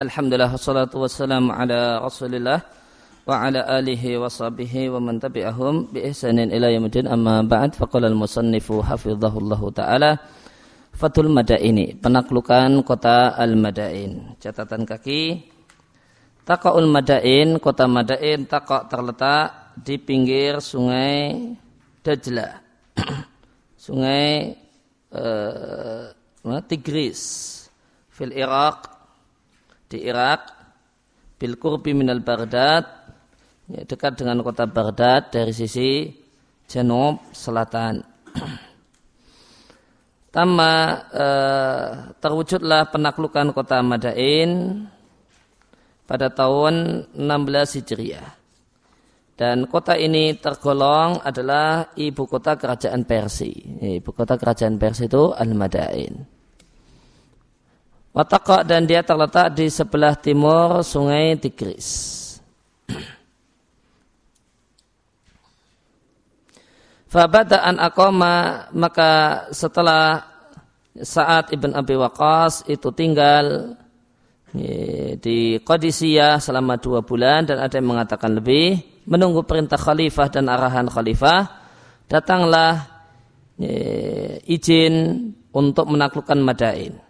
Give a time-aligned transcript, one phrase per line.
[0.00, 2.64] Alhamdulillah wassalatu wassalamu ala Rasulillah
[3.28, 8.08] wa ala alihi wa sahbihi wa man tabi'ahum bi ihsanin ila yaumil amma ba'd faqala
[8.08, 10.16] al-musannifu hafizahullahu taala
[10.96, 14.40] Fatul Madaini penaklukan kota Al-Madain.
[14.40, 15.44] Catatan kaki
[16.48, 21.44] Taqaul Madain kota Madain taqa terletak di pinggir sungai
[22.00, 22.56] Dajlah
[23.84, 24.56] sungai
[25.12, 26.08] uh,
[26.64, 27.20] Tigris
[28.08, 28.99] fil Iraq
[29.90, 30.40] di Irak
[31.34, 32.86] bil qurbi minal Baghdad
[33.66, 36.06] ya, dekat dengan kota Baghdad dari sisi
[36.70, 37.98] janub selatan.
[40.34, 40.74] Tama
[41.10, 41.90] eh,
[42.22, 44.86] terwujudlah penaklukan kota Madain
[46.06, 48.38] pada tahun 16 Hijriah.
[49.34, 53.98] Dan kota ini tergolong adalah ibu kota kerajaan Persia.
[53.98, 56.39] Ibu kota kerajaan Persia itu Al-Madain.
[58.10, 62.18] Wataka dan dia terletak di sebelah timur sungai Tigris.
[67.10, 70.26] Fabada'an akoma maka setelah
[70.94, 73.74] saat Ibn Abi Waqas itu tinggal
[75.18, 80.90] di Qadisiyah selama dua bulan dan ada yang mengatakan lebih menunggu perintah khalifah dan arahan
[80.90, 81.46] khalifah
[82.10, 82.90] datanglah
[84.46, 84.94] izin
[85.54, 87.09] untuk menaklukkan Madain.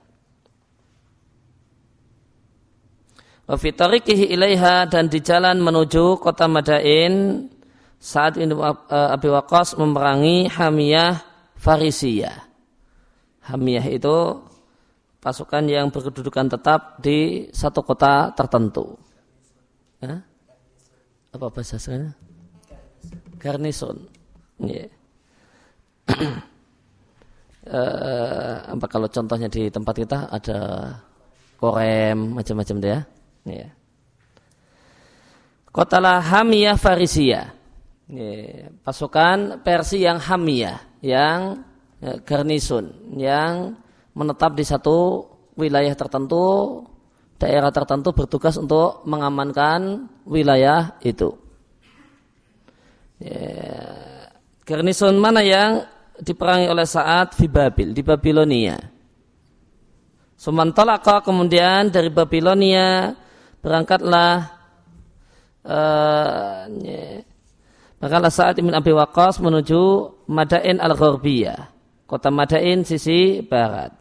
[3.50, 7.50] Wafitarikihi ilaiha dan di jalan menuju kota Madain
[7.98, 11.18] saat ini uh, Abi Waqqas memerangi Hamiyah
[11.58, 12.46] Farisiyah.
[13.50, 14.38] Hamiyah itu
[15.18, 18.94] pasukan yang berkedudukan tetap di satu kota tertentu.
[19.98, 20.22] Hah?
[21.34, 22.14] Apa bahasa sana?
[23.42, 23.98] Garnison.
[24.62, 24.94] Yeah.
[27.66, 30.58] uh, apa kalau contohnya di tempat kita ada
[31.58, 33.02] korem macam-macam deh ya.
[33.46, 33.72] Ya.
[35.70, 37.54] Kotalah Hamiyah Farisia.
[38.10, 38.68] Ya.
[38.82, 41.62] Pasukan Persia yang Hamiyah, yang
[42.02, 43.78] ya, garnisun, yang
[44.12, 46.82] menetap di satu wilayah tertentu,
[47.38, 51.32] daerah tertentu bertugas untuk mengamankan wilayah itu.
[53.22, 54.28] Ya.
[54.66, 55.82] Garnisun mana yang
[56.20, 58.76] diperangi oleh saat di Babil, di Babilonia.
[60.40, 63.12] Sumantolaka kemudian dari Babilonia
[63.60, 64.48] berangkatlah
[65.64, 66.64] uh,
[68.00, 69.82] berangkatlah saat Ibn Abi Waqqas menuju
[70.28, 71.68] Madain Al-Gharbiyah,
[72.08, 73.92] kota Madain sisi barat.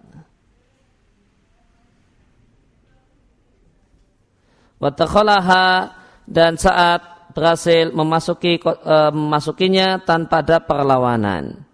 [4.79, 5.91] Watakholaha
[6.23, 7.03] dan saat
[7.35, 11.67] berhasil memasuki uh, memasukinya tanpa ada perlawanan.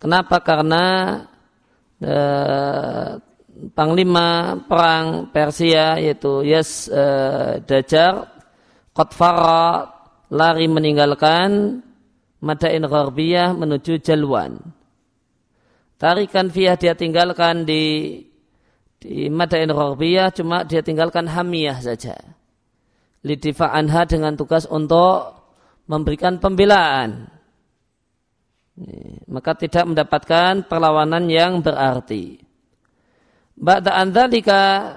[0.00, 0.40] Kenapa?
[0.40, 0.84] Karena
[2.00, 3.20] uh,
[3.72, 8.36] panglima perang Persia yaitu Yas uh, Dajar
[8.96, 9.92] Qatfara
[10.32, 11.82] lari meninggalkan
[12.40, 14.60] Madain Gharbiyah menuju Jalwan.
[15.96, 18.24] Tarikan Fiyah dia tinggalkan di
[18.96, 22.16] di Madain Gharbiyah cuma dia tinggalkan Hamiyah saja.
[23.20, 25.36] Lidifa anha dengan tugas untuk
[25.84, 27.28] memberikan pembelaan.
[29.28, 32.45] Maka tidak mendapatkan perlawanan yang berarti.
[33.56, 34.92] Ba'da andalika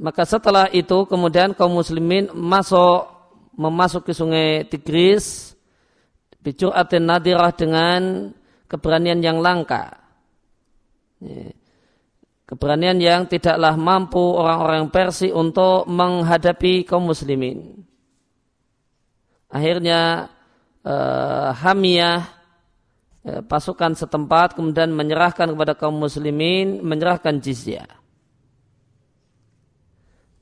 [0.00, 3.04] maka setelah itu kemudian kaum muslimin masuk
[3.52, 5.52] memasuki sungai Tigris
[6.72, 8.32] aten nadirah dengan
[8.68, 10.00] keberanian yang langka.
[12.44, 17.84] Keberanian yang tidaklah mampu orang-orang Persia untuk menghadapi kaum muslimin.
[19.48, 20.28] Akhirnya
[20.84, 22.43] uh, Hamiyah Ya,
[23.24, 27.88] pasukan setempat kemudian menyerahkan kepada kaum muslimin menyerahkan jizyah.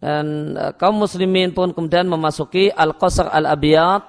[0.02, 4.02] Dan uh, kaum muslimin pun kemudian memasuki Al-Qasr Al-Abiyat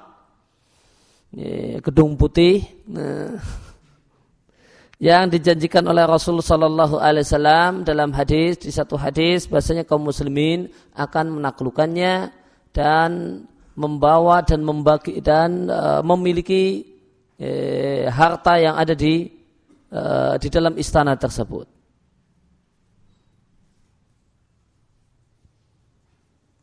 [1.38, 3.38] ya, gedung putih nah,
[4.97, 10.66] yang dijanjikan oleh Rasul Sallallahu Alaihi Wasallam dalam hadis di satu hadis bahasanya kaum muslimin
[10.97, 12.34] akan menaklukkannya
[12.73, 13.46] dan
[13.78, 15.70] membawa dan membagi dan
[16.02, 16.92] memiliki
[17.43, 19.28] eh, harta yang ada di
[19.91, 21.67] eh, di dalam istana tersebut.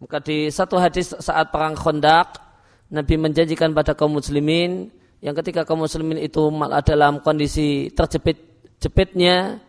[0.00, 2.40] Maka di satu hadis saat perang Khandaq,
[2.88, 4.88] Nabi menjanjikan pada kaum muslimin
[5.20, 9.60] yang ketika kaum muslimin itu malah dalam kondisi terjepit-jepitnya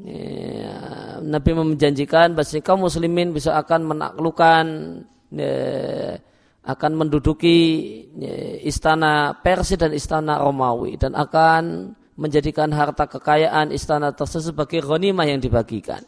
[0.00, 0.76] ya,
[1.20, 4.64] Nabi menjanjikan bahwa kaum muslimin bisa akan menaklukkan
[5.36, 5.52] ya,
[6.66, 7.56] akan menduduki
[8.66, 15.38] istana Persia dan istana Romawi dan akan menjadikan harta kekayaan istana tersebut sebagai ghanimah yang
[15.38, 16.02] dibagikan.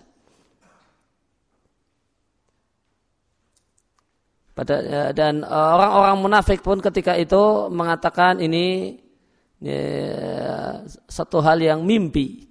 [4.58, 8.98] Pada, ya, dan eh, orang-orang munafik pun ketika itu mengatakan ini
[9.62, 9.78] ya,
[11.06, 12.50] satu hal yang mimpi.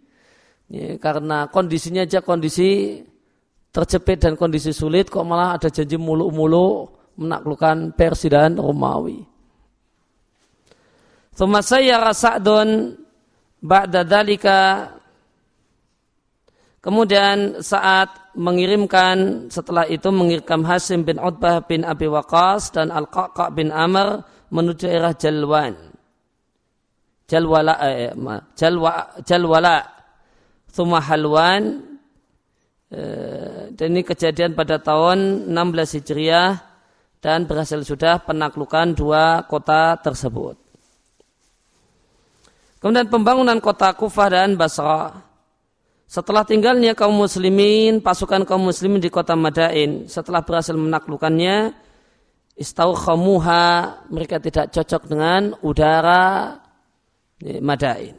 [0.71, 3.03] Ya, karena kondisinya aja kondisi
[3.75, 9.25] terjepit dan kondisi sulit kok malah ada janji mulu-mulu menaklukkan Persia dan Romawi.
[11.34, 12.98] Thumma sayyara Sa'dun
[13.62, 14.90] ba'da dalika
[16.78, 23.75] Kemudian saat mengirimkan setelah itu mengirimkan Hasim bin Utbah bin Abi Waqas dan Al-Qaqa bin
[23.75, 24.24] Amr
[24.54, 25.75] menuju daerah Jalwan.
[27.28, 28.16] Jalwala eh,
[28.56, 29.84] Jalwa Jalwala
[30.72, 31.84] Thumma Halwan
[32.88, 36.67] eh, dan ini kejadian pada tahun 16 Hijriah
[37.27, 40.56] dan berhasil sudah penaklukan dua kota tersebut.
[42.79, 45.27] Kemudian pembangunan kota Kufah dan Basrah
[46.07, 51.75] setelah tinggalnya kaum muslimin, pasukan kaum muslimin di kota Madain, setelah berhasil menaklukkannya,
[52.95, 53.65] khamuha
[54.07, 56.56] mereka tidak cocok dengan udara
[57.59, 58.15] Madain.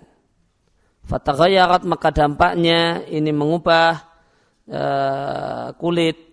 [1.08, 4.04] Fataghayarat maka dampaknya ini mengubah
[4.68, 6.27] uh, kulit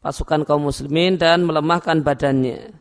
[0.00, 2.72] pasukan kaum muslimin dan melemahkan badannya.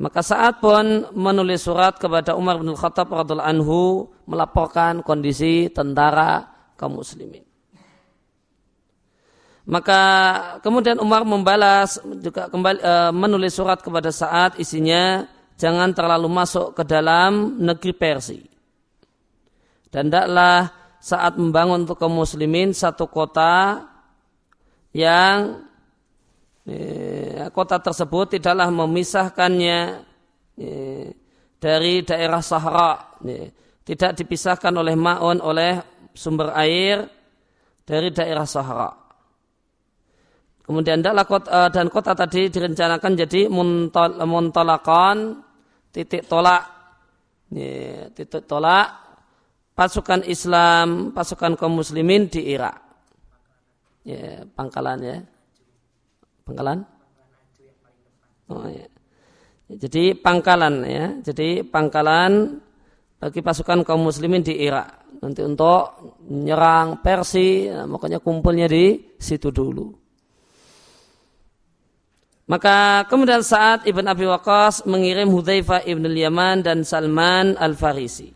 [0.00, 3.80] Maka saat pun menulis surat kepada Umar bin Khattab radhiallahu anhu
[4.26, 7.46] melaporkan kondisi tentara kaum muslimin.
[9.62, 10.02] Maka
[10.58, 15.22] kemudian Umar membalas juga kembali e, menulis surat kepada saat isinya
[15.54, 18.42] jangan terlalu masuk ke dalam negeri Persia.
[19.86, 23.86] Dan tidaklah saat membangun untuk kaum muslimin satu kota
[24.90, 25.62] yang
[27.50, 29.80] kota tersebut tidaklah memisahkannya
[30.54, 30.68] e,
[31.58, 33.18] dari daerah Sahara.
[33.26, 33.50] E,
[33.82, 35.82] tidak dipisahkan oleh Ma'un oleh
[36.14, 37.02] sumber air
[37.82, 38.90] dari daerah Sahara.
[40.62, 44.22] Kemudian adalah kota, eh, dan kota tadi direncanakan jadi muntol,
[45.90, 46.62] titik tolak
[48.16, 48.88] titik tolak
[49.74, 52.78] pasukan Islam, pasukan kaum muslimin di Irak.
[54.06, 55.18] Ya, pangkalan ya.
[56.42, 56.84] Pangkalan?
[58.50, 58.86] Oh, ya.
[59.72, 61.06] Jadi pangkalan ya.
[61.24, 62.60] Jadi pangkalan
[63.16, 69.54] bagi pasukan kaum muslimin di Irak nanti untuk menyerang Persi, nah, makanya kumpulnya di situ
[69.54, 69.94] dulu.
[72.50, 78.34] Maka kemudian saat Ibn Abi Waqqas mengirim Hudzaifah Ibn Yaman dan Salman Al-Farisi.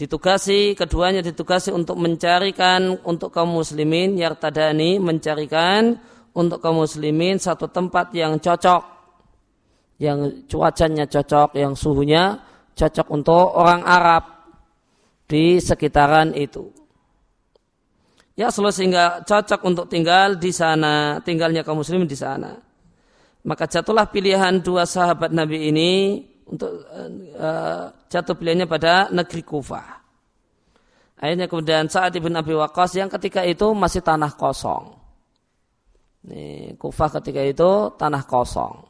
[0.00, 6.00] Ditugasi, keduanya ditugasi untuk mencarikan untuk kaum muslimin yang tadani mencarikan
[6.34, 9.00] untuk kaum muslimin satu tempat yang cocok
[10.00, 12.40] yang cuacanya cocok, yang suhunya
[12.72, 14.24] cocok untuk orang Arab
[15.28, 16.72] di sekitaran itu.
[18.32, 22.56] Ya sehingga cocok untuk tinggal di sana, tinggalnya kaum muslim di sana.
[23.44, 26.80] Maka jatuhlah pilihan dua sahabat Nabi ini untuk
[27.36, 29.88] uh, jatuh pilihannya pada negeri Kufah.
[31.20, 34.99] Akhirnya kemudian saat Ibn Abi Waqqas yang ketika itu masih tanah kosong.
[36.76, 38.84] Kufah ketika itu tanah kosong.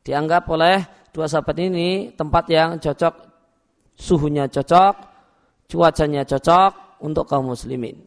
[0.00, 0.80] Dianggap oleh
[1.12, 3.14] dua sahabat ini tempat yang cocok,
[3.92, 4.94] suhunya cocok,
[5.68, 8.00] cuacanya cocok untuk kaum muslimin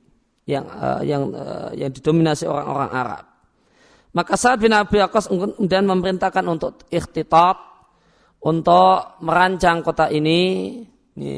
[0.50, 3.24] yang uh, yang uh, yang didominasi orang-orang Arab.
[4.12, 7.56] Maka saat bin Abi kemudian memerintahkan untuk ikhtitab
[8.42, 10.81] untuk merancang kota ini,
[11.16, 11.36] ini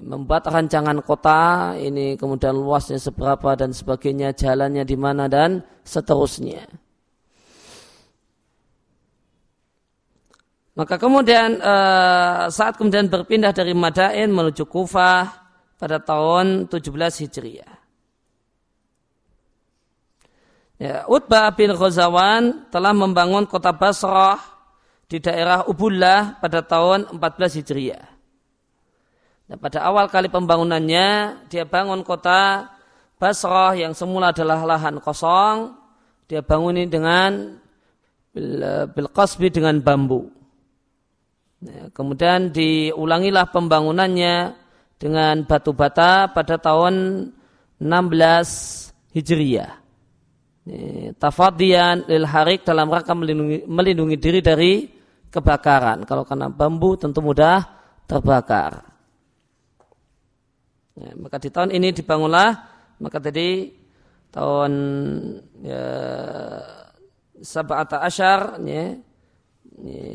[0.00, 6.64] membuat rancangan kota ini kemudian luasnya seberapa dan sebagainya jalannya di mana dan seterusnya.
[10.72, 15.28] Maka kemudian uh, saat kemudian berpindah dari Madain menuju Kufah
[15.76, 16.88] pada tahun 17
[17.28, 17.72] Hijriah.
[20.80, 24.40] Ya, Utbah bin Ghazawan telah membangun kota Basrah
[25.06, 28.21] di daerah Ubullah pada tahun 14 Hijriah.
[29.52, 32.72] Dan pada awal kali pembangunannya, dia bangun kota
[33.20, 35.76] Basrah yang semula adalah lahan kosong,
[36.24, 37.60] dia bangunin dengan
[38.32, 38.64] bil,
[38.96, 39.08] bil
[39.52, 40.32] dengan bambu.
[41.60, 44.56] Ya, kemudian diulangilah pembangunannya
[44.96, 47.28] dengan batu bata pada tahun
[47.76, 47.84] 16
[49.12, 49.72] Hijriyah.
[50.64, 54.88] Ya, tafadian lil harik dalam rangka melindungi, melindungi diri dari
[55.28, 56.08] kebakaran.
[56.08, 57.68] Kalau karena bambu tentu mudah
[58.08, 58.91] terbakar.
[60.92, 62.50] Ya, maka di tahun ini dibangunlah,
[63.00, 63.72] maka tadi
[64.28, 64.72] tahun
[65.64, 65.84] ya,
[67.42, 68.96] Sab'ata Asyar, ya,
[69.82, 70.06] ya,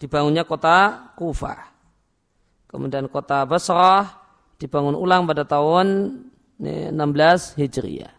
[0.00, 1.68] dibangunnya kota Kufah.
[2.68, 4.08] Kemudian kota Basrah
[4.60, 6.20] dibangun ulang pada tahun
[6.60, 8.12] 16 Hijriah.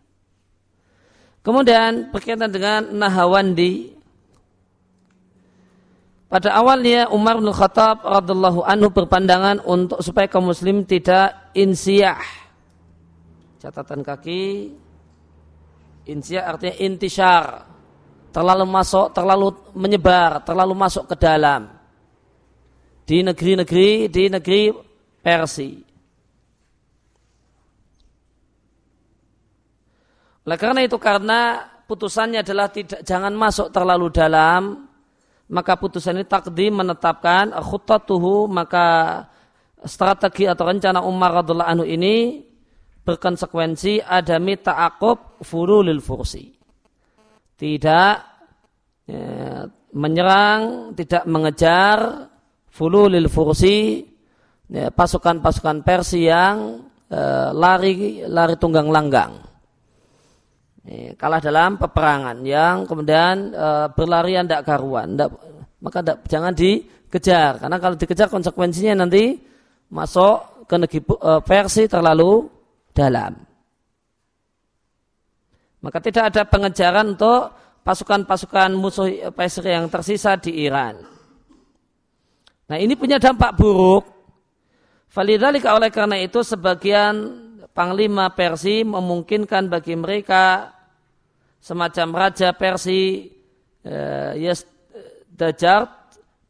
[1.44, 3.99] Kemudian berkaitan dengan Nahawandi.
[6.30, 12.22] Pada awalnya Umar bin Khattab radhiallahu anhu berpandangan untuk supaya kaum muslim tidak insiah.
[13.58, 14.70] Catatan kaki
[16.06, 17.66] insiah artinya intisar.
[18.30, 21.66] Terlalu masuk, terlalu menyebar, terlalu masuk ke dalam.
[23.10, 24.70] Di negeri-negeri, di negeri
[25.26, 25.82] Persia.
[30.46, 34.89] Oleh karena itu karena putusannya adalah tidak jangan masuk terlalu dalam,
[35.50, 39.26] maka putusan ini takdim menetapkan khutatuhu maka
[39.82, 42.46] strategi atau rencana Umar radhiallahu anhu ini
[43.02, 46.54] berkonsekuensi adami ta'akub furulil fursi.
[47.60, 48.16] Tidak
[49.10, 49.66] ya,
[49.98, 52.30] menyerang, tidak mengejar
[52.70, 54.06] fululil fursi
[54.70, 59.49] ya, pasukan-pasukan Persia yang uh, lari lari tunggang langgang
[61.20, 65.30] kalah dalam peperangan yang kemudian e, berlarian tidak karuan tidak,
[65.84, 67.52] maka tidak, jangan dikejar.
[67.60, 69.38] Karena kalau dikejar konsekuensinya nanti
[69.92, 72.48] masuk ke negeri e, versi terlalu
[72.96, 73.34] dalam.
[75.80, 77.56] Maka tidak ada pengejaran untuk
[77.88, 81.00] pasukan-pasukan musuh Persia yang tersisa di Iran.
[82.70, 84.06] Nah ini punya dampak buruk.
[85.10, 87.16] Validalika oleh karena itu sebagian
[87.80, 90.76] panglima Persia memungkinkan bagi mereka
[91.64, 93.24] semacam raja Persia
[93.88, 94.68] uh, Yes
[95.32, 95.88] Dajjal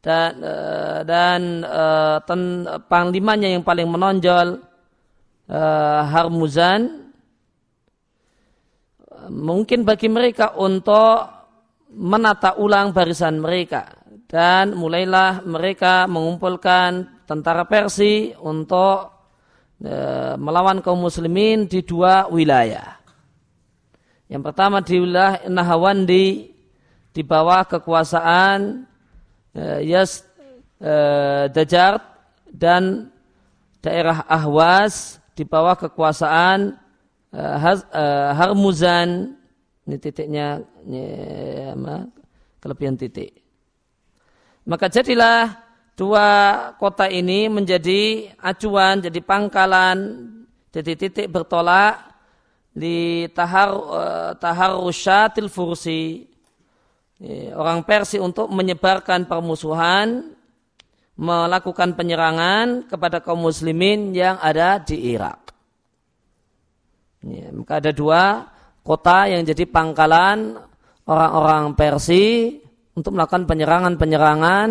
[0.02, 4.58] dan uh, dan uh, ten, panglimanya yang paling menonjol
[5.46, 7.14] uh, Harmuzan.
[9.30, 11.28] Mungkin bagi mereka untuk
[11.94, 13.86] menata ulang barisan mereka.
[14.26, 19.19] Dan mulailah mereka mengumpulkan tentara Persia untuk
[20.36, 23.00] melawan kaum muslimin di dua wilayah.
[24.28, 26.26] Yang pertama di wilayah Nahawandi
[27.10, 28.86] di bawah kekuasaan
[29.56, 30.22] uh, Yas
[31.52, 32.00] Dajart
[32.48, 33.12] dan
[33.84, 36.76] daerah Ahwas di bawah kekuasaan
[37.32, 39.36] uh, Harmuzan
[39.84, 41.02] ini titiknya ini,
[41.74, 41.74] ya,
[42.62, 43.34] kelebihan titik.
[44.68, 45.50] Maka jadilah
[45.94, 46.28] dua
[46.76, 49.98] kota ini menjadi acuan, jadi pangkalan,
[50.70, 52.10] jadi titik bertolak
[52.70, 56.30] di tahar uh, taharusyatil fursi
[57.52, 60.32] orang Persia untuk menyebarkan permusuhan
[61.20, 65.52] melakukan penyerangan kepada kaum muslimin yang ada di Irak.
[67.52, 68.48] Maka ada dua
[68.80, 70.56] kota yang jadi pangkalan
[71.04, 72.56] orang-orang Persia
[72.96, 74.68] untuk melakukan penyerangan-penyerangan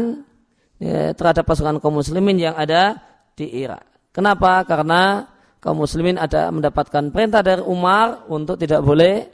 [0.79, 2.97] ya, terhadap pasukan kaum muslimin yang ada
[3.35, 3.83] di Irak.
[4.09, 4.63] Kenapa?
[4.65, 5.27] Karena
[5.59, 9.27] kaum muslimin ada mendapatkan perintah dari Umar untuk tidak boleh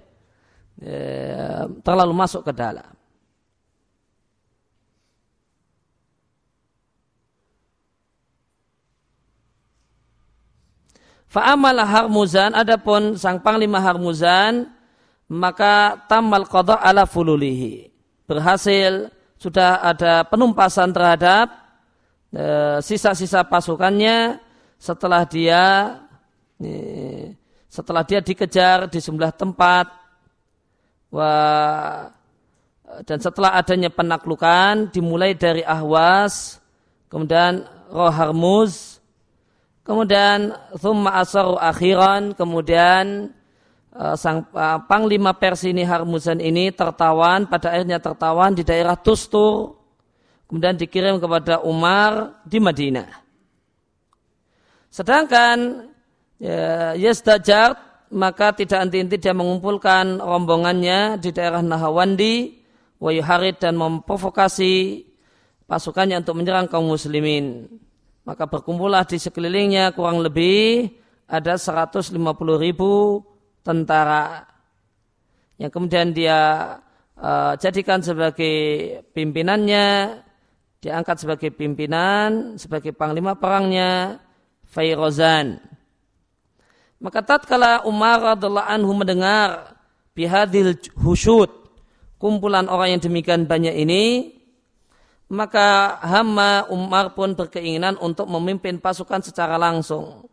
[0.82, 2.92] ya, terlalu masuk ke dalam.
[11.36, 14.72] Fa'amal Harmuzan, adapun sang panglima Harmuzan,
[15.28, 17.92] maka tamal qadha ala fululihi.
[18.24, 19.12] Berhasil,
[19.46, 21.54] sudah ada penumpasan terhadap
[22.34, 24.18] eh, sisa-sisa e, pasukannya
[24.82, 25.64] setelah dia
[27.70, 29.92] setelah dia dikejar di sebelah tempat.
[31.12, 32.10] Wah,
[33.04, 36.64] dan setelah adanya penaklukan dimulai dari Ahwas
[37.12, 39.04] kemudian Roharmuz
[39.84, 43.35] kemudian Thumma Asaru akhiran kemudian
[44.20, 49.80] sang uh, panglima Persia ini Harmuzan ini tertawan pada akhirnya tertawan di daerah Tustur
[50.52, 53.10] kemudian dikirim kepada Umar di Madinah
[54.92, 55.88] sedangkan
[56.40, 57.80] ya, Yastajar
[58.14, 65.04] maka tidak henti-henti dia mengumpulkan rombongannya di daerah Nahawandi Wayuharid dan memprovokasi
[65.68, 67.68] pasukannya untuk menyerang kaum muslimin.
[68.24, 70.90] Maka berkumpullah di sekelilingnya kurang lebih
[71.28, 72.16] ada 150
[72.58, 73.22] ribu
[73.66, 74.46] tentara
[75.58, 76.40] yang kemudian dia
[77.18, 78.56] uh, jadikan sebagai
[79.18, 80.22] pimpinannya,
[80.84, 84.22] diangkat sebagai pimpinan, sebagai panglima perangnya,
[84.70, 85.58] Fairozan.
[87.02, 89.76] Maka tatkala Umar radhiallahu anhu mendengar
[90.14, 91.52] bihadil husyud
[92.22, 94.36] kumpulan orang yang demikian banyak ini
[95.30, 100.30] maka hama Umar pun berkeinginan untuk memimpin pasukan secara langsung.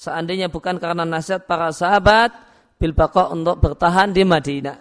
[0.00, 2.32] Seandainya bukan karena nasihat para sahabat,
[2.80, 2.96] bil
[3.36, 4.80] untuk bertahan di Madinah.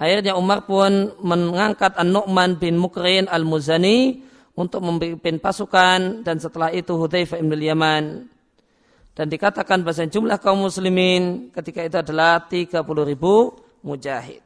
[0.00, 4.24] Akhirnya Umar pun mengangkat An-Nu'man bin Mukrin Al-Muzani
[4.56, 8.04] untuk memimpin pasukan dan setelah itu Hudzaifah bin Yaman
[9.12, 14.40] dan dikatakan bahasa jumlah kaum muslimin ketika itu adalah 30 ribu mujahid.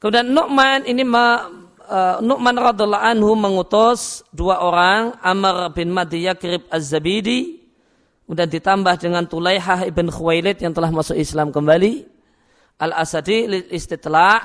[0.00, 1.04] Kemudian Nu'man ini
[1.90, 7.60] uh, Nu'man radhiallahu anhu mengutus dua orang Amr bin Madi Yakrib Az-Zabidi
[8.30, 12.06] kemudian ditambah dengan Tulaihah ibn Khuwailid yang telah masuk Islam kembali.
[12.78, 14.38] Al-Asadi istitla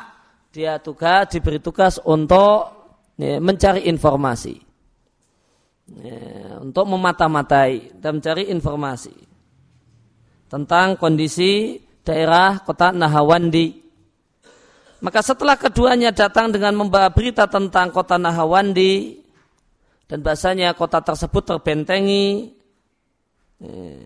[0.50, 2.74] dia tugas diberi tugas untuk
[3.14, 4.58] ya, mencari informasi.
[6.02, 9.14] Ya, untuk memata-matai dan mencari informasi
[10.50, 13.85] tentang kondisi daerah kota Nahawandi
[15.04, 19.20] maka setelah keduanya datang dengan membawa berita tentang kota Nahawandi
[20.08, 22.56] dan bahasanya kota tersebut terbentengi.
[23.60, 24.06] Eh,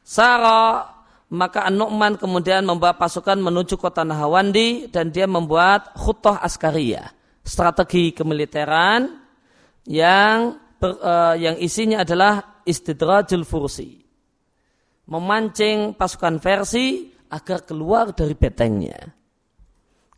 [0.00, 0.90] Sara
[1.30, 7.14] maka An-Nu'man kemudian membawa pasukan menuju kota Nahawandi dan dia membuat khutah askariyah,
[7.46, 9.14] strategi kemiliteran
[9.86, 14.02] yang ber, uh, yang isinya adalah istidrajul fursi.
[15.06, 18.98] Memancing pasukan versi agar keluar dari betengnya.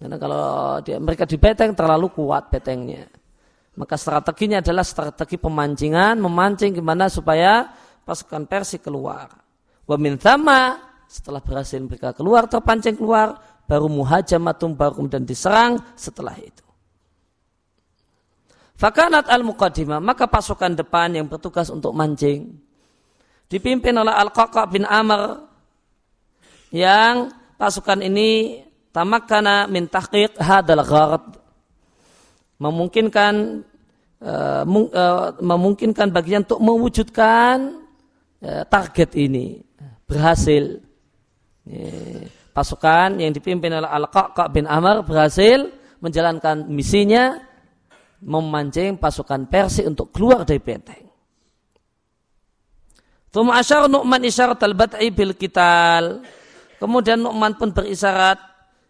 [0.00, 3.06] Karena kalau dia, mereka di beteng terlalu kuat betengnya.
[3.78, 7.70] Maka strateginya adalah strategi pemancingan, memancing gimana supaya
[8.02, 9.30] pasukan Persia keluar.
[9.86, 10.18] Wa min
[11.12, 13.36] setelah berhasil mereka keluar, terpancing keluar,
[13.68, 16.64] baru muhajamatum baru dan diserang setelah itu.
[18.74, 22.58] Fakanat al-muqaddimah, maka pasukan depan yang bertugas untuk mancing.
[23.46, 25.51] Dipimpin oleh Al-Qaqa bin Amr
[26.72, 31.24] yang pasukan ini tamakana min tahqiq hadal gharad
[32.56, 33.62] memungkinkan
[34.24, 37.84] uh, uh, memungkinkan bagian untuk mewujudkan
[38.40, 39.60] uh, target ini
[40.08, 40.80] berhasil
[42.50, 45.70] pasukan yang dipimpin oleh Al-Qaqa bin Amr berhasil
[46.02, 47.38] menjalankan misinya
[48.22, 51.06] memancing pasukan Persia untuk keluar dari benteng.
[53.32, 56.20] Tuma asyar nu'man isyarat al-bat'i bil kital.
[56.82, 58.42] Kemudian Nu'man pun berisyarat,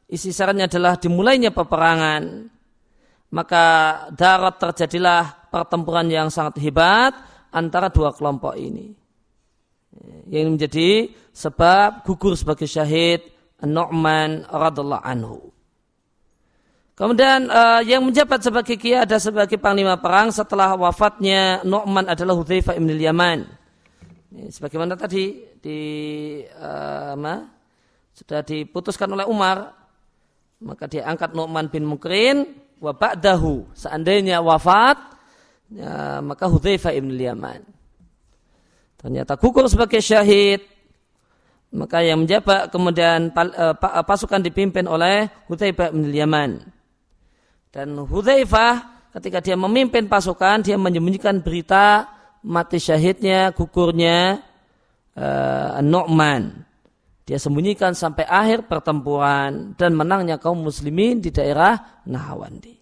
[0.09, 2.49] isi syaratnya adalah dimulainya peperangan.
[3.37, 3.65] Maka
[4.17, 7.13] darat terjadilah pertempuran yang sangat hebat
[7.53, 8.97] antara dua kelompok ini.
[10.25, 10.89] Yang menjadi
[11.37, 13.29] sebab gugur sebagai syahid
[13.61, 15.53] Nu'man radhiallahu anhu.
[16.97, 22.73] Kemudian uh, yang menjabat sebagai kiai ada sebagai panglima perang setelah wafatnya Nu'man adalah Hudzaifah
[22.73, 23.45] ibn Yaman.
[24.49, 25.81] Sebagaimana tadi di
[26.57, 27.13] uh,
[28.13, 29.73] sudah diputuskan oleh Umar
[30.63, 32.47] maka dia angkat Nu'man bin Mukrin
[32.79, 34.99] wa ba'dahu seandainya wafat
[35.75, 37.67] ya, maka Hudzaifah ibn Yaman.
[39.03, 40.63] Ternyata gugur sebagai syahid.
[41.73, 43.75] Maka yang menjabat kemudian eh,
[44.07, 46.63] pasukan dipimpin oleh Hudzaifah bin Yaman.
[47.73, 52.09] Dan Hudzaifah ketika dia memimpin pasukan dia menyembunyikan berita
[52.45, 54.41] mati syahidnya gugurnya
[55.15, 56.65] uh, Nu'man
[57.23, 62.75] dia sembunyikan sampai akhir pertempuran dan menangnya kaum muslimin di daerah Nahawandi.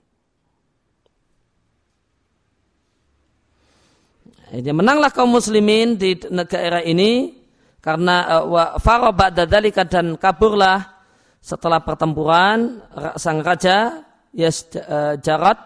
[4.50, 7.38] Dia menanglah kaum muslimin di negara ini
[7.78, 10.98] karena uh, faro ba'da dan kaburlah
[11.38, 12.82] setelah pertempuran
[13.14, 14.02] sang raja
[14.34, 15.60] Yasjarat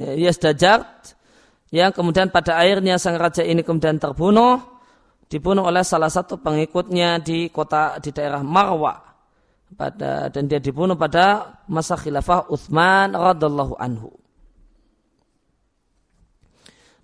[0.00, 1.14] uh, Yasdajart
[1.68, 4.73] yang kemudian pada akhirnya sang raja ini kemudian terbunuh
[5.28, 9.00] dibunuh oleh salah satu pengikutnya di kota di daerah Marwa
[9.74, 14.12] pada dan dia dibunuh pada masa khilafah Utsman radhiallahu anhu.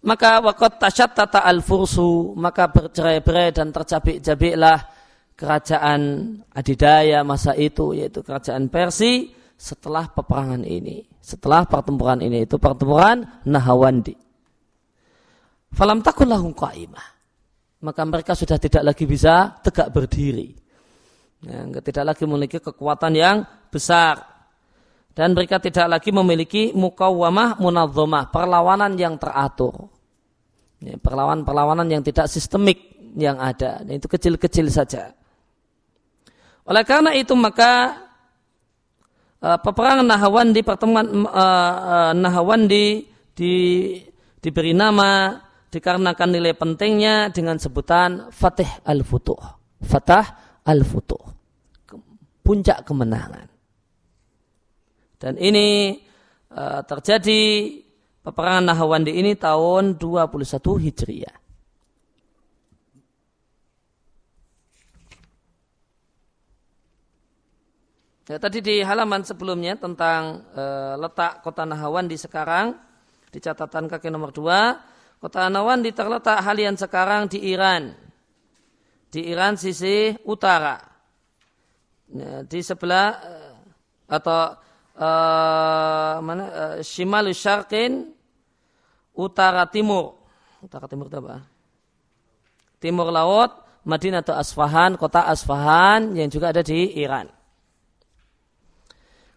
[0.01, 4.79] Maka waktu tasyattata al-fursu maka bercerai-berai dan tercabik-cabiklah
[5.37, 6.01] kerajaan
[6.57, 9.29] adidaya masa itu yaitu kerajaan Persia
[9.61, 14.17] setelah peperangan ini, setelah pertempuran ini itu pertempuran Nahawandi.
[15.77, 17.20] Falam takun lahum qa'imah
[17.81, 20.53] maka mereka sudah tidak lagi bisa tegak berdiri.
[21.41, 23.37] Ya, tidak lagi memiliki kekuatan yang
[23.73, 24.29] besar.
[25.11, 29.91] Dan mereka tidak lagi memiliki mukawamah munadzomah, perlawanan yang teratur.
[30.81, 33.81] Ya, perlawanan-perlawanan yang tidak sistemik yang ada.
[33.81, 35.13] Dan itu kecil-kecil saja.
[36.69, 37.97] Oleh karena itu maka
[39.41, 43.55] uh, peperangan Nahawandi, pertemuan uh, uh, Nahawandi di,
[44.39, 45.41] diberi nama
[45.71, 49.39] dikarenakan nilai pentingnya dengan sebutan Fatih al-Futuh.
[49.81, 51.25] Fatah al-Futuh.
[52.43, 53.47] Puncak kemenangan.
[55.21, 56.01] Dan ini
[56.51, 57.43] uh, terjadi
[58.27, 61.41] peperangan Nahawandi ini tahun 21 Hijriah.
[68.31, 70.65] Ya, tadi di halaman sebelumnya tentang e,
[71.03, 72.79] letak kota Nahawan di sekarang
[73.27, 74.79] di catatan kaki nomor dua,
[75.21, 77.93] kota Nahawan terletak halian sekarang di Iran,
[79.13, 80.81] di Iran sisi utara,
[82.09, 83.35] ya, di sebelah e,
[84.09, 84.57] atau
[84.97, 85.09] e,
[86.25, 88.09] mana e, Shimal Syarqin
[89.13, 90.17] utara timur,
[90.65, 91.45] utara timur itu apa?
[92.81, 93.53] Timur laut,
[93.85, 97.29] Madinah atau Asfahan, kota Asfahan yang juga ada di Iran.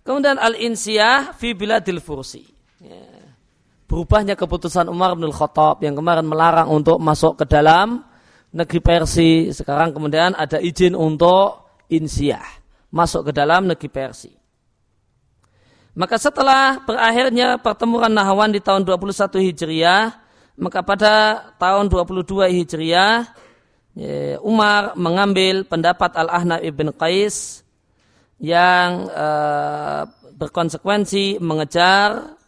[0.04, 2.43] Kemudian al-insiyah fi biladil fursi.
[2.80, 3.12] Ya.
[3.86, 8.02] Berubahnya keputusan Umar bin Khattab yang kemarin melarang untuk masuk ke dalam
[8.54, 9.32] negeri Persi.
[9.52, 12.62] Sekarang kemudian ada izin untuk insiyah.
[12.93, 14.32] Masuk ke dalam negeri Persi.
[15.93, 20.10] Maka setelah berakhirnya pertemuan Nahawan di tahun 21 Hijriah,
[20.58, 21.13] maka pada
[21.62, 23.30] tahun 22 Hijriah,
[23.93, 27.62] ya, Umar mengambil pendapat Al-Ahnaf ibn Qais
[28.41, 32.41] yang uh, berkonsekuensi mengejar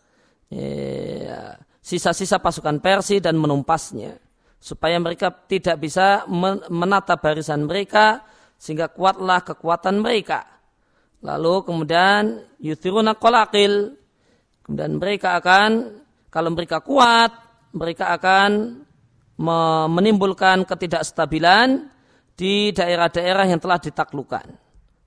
[1.82, 4.18] sisa-sisa pasukan Persia dan menumpasnya
[4.62, 6.26] supaya mereka tidak bisa
[6.72, 8.26] menata barisan mereka
[8.58, 10.42] sehingga kuatlah kekuatan mereka.
[11.22, 13.94] Lalu kemudian yuthiruna kolakil
[14.66, 16.02] kemudian mereka akan
[16.34, 17.30] kalau mereka kuat
[17.76, 18.82] mereka akan
[19.92, 21.92] menimbulkan ketidakstabilan
[22.36, 24.48] di daerah-daerah yang telah ditaklukkan.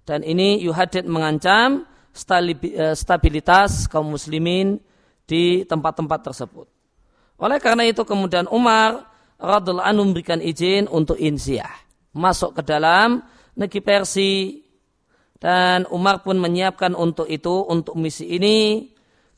[0.04, 4.80] Dan ini yuhadid mengancam eh, stabilitas kaum muslimin
[5.28, 6.66] di tempat-tempat tersebut.
[7.38, 9.04] Oleh karena itu kemudian Umar
[9.36, 11.70] radhiallahu anhu memberikan izin untuk insyah.
[12.16, 13.22] Masuk ke dalam
[13.54, 14.64] negeri Persi.
[15.38, 18.90] Dan Umar pun menyiapkan untuk itu, untuk misi ini,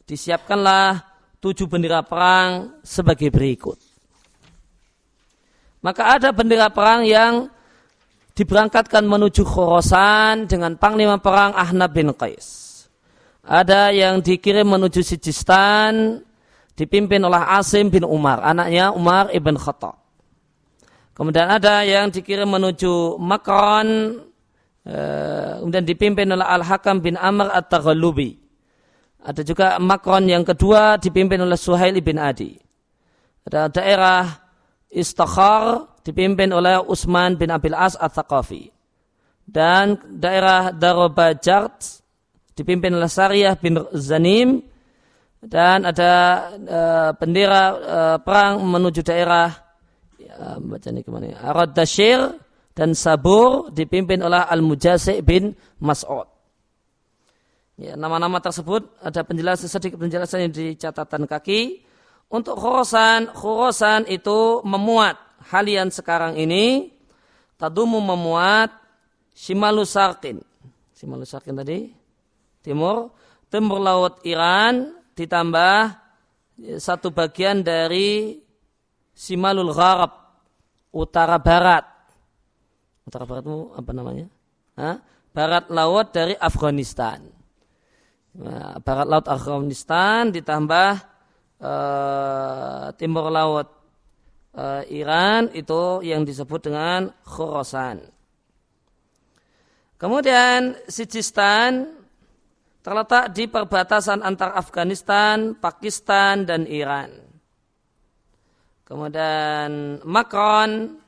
[0.09, 0.96] disiapkanlah
[1.44, 3.76] tujuh bendera perang sebagai berikut.
[5.85, 7.53] Maka ada bendera perang yang
[8.33, 12.59] diberangkatkan menuju Khorasan dengan panglima perang Ahnab bin Qais.
[13.40, 16.20] Ada yang dikirim menuju Sijistan
[16.76, 20.00] dipimpin oleh Asim bin Umar, anaknya Umar ibn Khattab.
[21.16, 24.16] Kemudian ada yang dikirim menuju Makron,
[24.88, 28.40] eh, kemudian dipimpin oleh Al-Hakam bin Amr at-Taghalubi.
[29.20, 32.57] Ada juga Makron yang kedua dipimpin oleh Suhail bin Adi.
[33.44, 34.24] Ada daerah
[34.88, 38.72] Istakhar dipimpin oleh Utsman bin Abil As At-Thaqafi.
[39.44, 41.99] Dan daerah Darobajart
[42.60, 44.60] dipimpin oleh Sariyah bin Zanim
[45.40, 46.12] dan ada
[46.52, 49.48] uh, bendera uh, perang menuju daerah
[50.20, 52.36] ya, ini ke mana Arad Dashir
[52.76, 56.28] dan Sabur dipimpin oleh Al-Mujasi bin Mas'ud.
[57.80, 61.80] Ya, nama-nama tersebut ada penjelasan sedikit penjelasan di catatan kaki.
[62.28, 65.16] Untuk Khurasan, Khurasan itu memuat
[65.48, 66.92] halian sekarang ini
[67.56, 68.76] tadumu memuat.
[69.32, 71.99] Shimalu Sarkin tadi
[72.60, 73.12] timur,
[73.52, 75.96] timur laut Iran ditambah
[76.76, 78.40] satu bagian dari
[79.16, 80.12] Shimalul Gharab
[80.92, 81.84] utara barat.
[83.04, 84.26] Utara barat itu apa namanya?
[84.76, 84.96] Hah?
[85.30, 87.22] Barat laut dari Afghanistan.
[88.30, 90.90] Nah, barat laut Afghanistan ditambah
[91.60, 93.68] uh, timur laut
[94.54, 98.06] uh, Iran itu yang disebut dengan Khorasan.
[100.00, 101.99] Kemudian Sijistan
[102.80, 107.12] terletak di perbatasan antara Afghanistan, Pakistan, dan Iran.
[108.88, 110.98] Kemudian Makron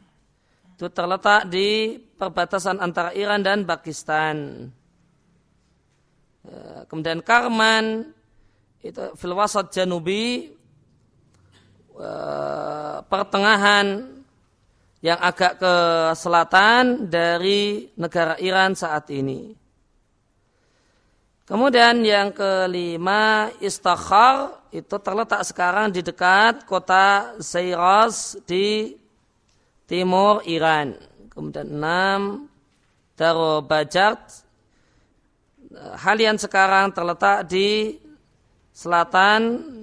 [0.79, 4.69] itu terletak di perbatasan antara Iran dan Pakistan.
[6.47, 8.13] Eh, kemudian Karman
[8.83, 10.55] itu filwasat janubi
[11.93, 14.17] Eh, pertengahan
[15.05, 15.75] yang agak ke
[16.17, 19.53] selatan dari negara Iran saat ini.
[21.43, 28.97] Kemudian yang kelima Istakhar itu terletak sekarang di dekat kota Zairas di
[29.85, 30.97] timur Iran.
[31.29, 32.49] Kemudian enam
[33.13, 34.43] Darobajat
[36.01, 37.97] halian sekarang terletak di
[38.73, 39.41] selatan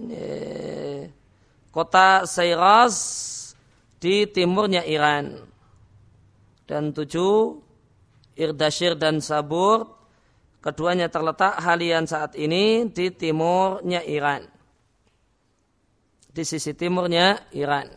[0.10, 1.10] eh,
[1.70, 2.96] kota Sayraz
[4.02, 5.38] di timurnya Iran.
[6.70, 7.58] Dan tujuh,
[8.38, 9.99] Irdashir dan Sabur,
[10.60, 14.44] keduanya terletak halian saat ini di timurnya Iran.
[16.30, 17.88] Di sisi timurnya Iran.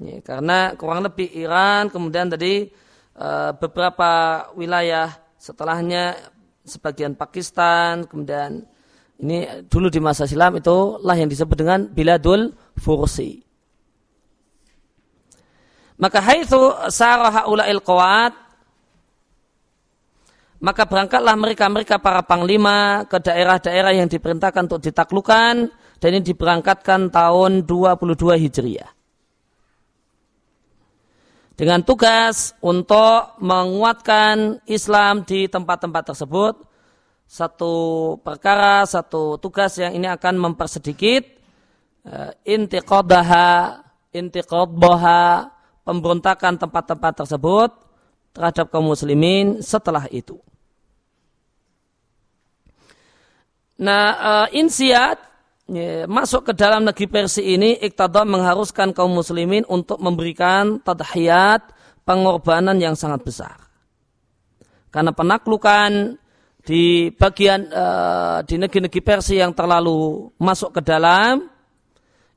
[0.00, 2.66] Ya, karena kurang lebih Iran, kemudian tadi
[3.14, 6.18] e, beberapa wilayah setelahnya
[6.64, 8.64] sebagian Pakistan, kemudian
[9.22, 13.44] ini dulu di masa silam itu lah yang disebut dengan biladul fursi.
[15.94, 18.34] Maka haitsu sarah haula'il qawat
[20.64, 25.68] maka berangkatlah mereka-mereka para panglima ke daerah-daerah yang diperintahkan untuk ditaklukkan
[26.00, 28.16] dan ini diberangkatkan tahun 22
[28.48, 28.88] Hijriah.
[31.54, 36.54] Dengan tugas untuk menguatkan Islam di tempat-tempat tersebut,
[37.28, 37.74] satu
[38.24, 41.28] perkara, satu tugas yang ini akan mempersedikit
[42.08, 43.84] uh, intiqadaha,
[44.16, 45.52] intiqadaha,
[45.84, 47.70] pemberontakan tempat-tempat tersebut
[48.32, 50.40] terhadap kaum muslimin setelah itu.
[53.84, 55.20] Nah, uh, insiat
[55.68, 61.68] ya, masuk ke dalam negeri Persia ini iktada mengharuskan kaum muslimin untuk memberikan tadhiyat
[62.08, 63.60] pengorbanan yang sangat besar.
[64.88, 66.16] Karena penaklukan
[66.64, 71.44] di bagian uh, di negeri-negeri Persia yang terlalu masuk ke dalam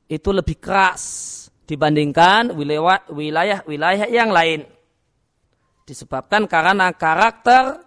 [0.04, 4.68] itu lebih keras dibandingkan wilayah-wilayah yang lain.
[5.88, 7.80] Disebabkan karena karakter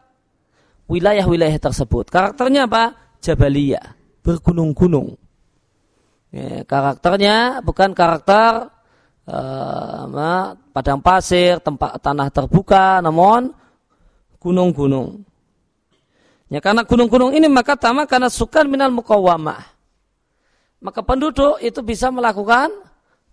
[0.89, 2.09] wilayah-wilayah tersebut.
[2.09, 3.10] Karakternya apa?
[3.21, 3.93] Jabaliyah,
[4.25, 5.15] bergunung-gunung.
[6.31, 8.71] Ya, karakternya bukan karakter
[9.29, 13.53] uh, padang pasir, tempat tanah terbuka, namun
[14.41, 15.21] gunung-gunung.
[16.51, 19.71] Ya karena gunung-gunung ini maka tama karena sukan minal mukawamah.
[20.81, 22.73] Maka penduduk itu bisa melakukan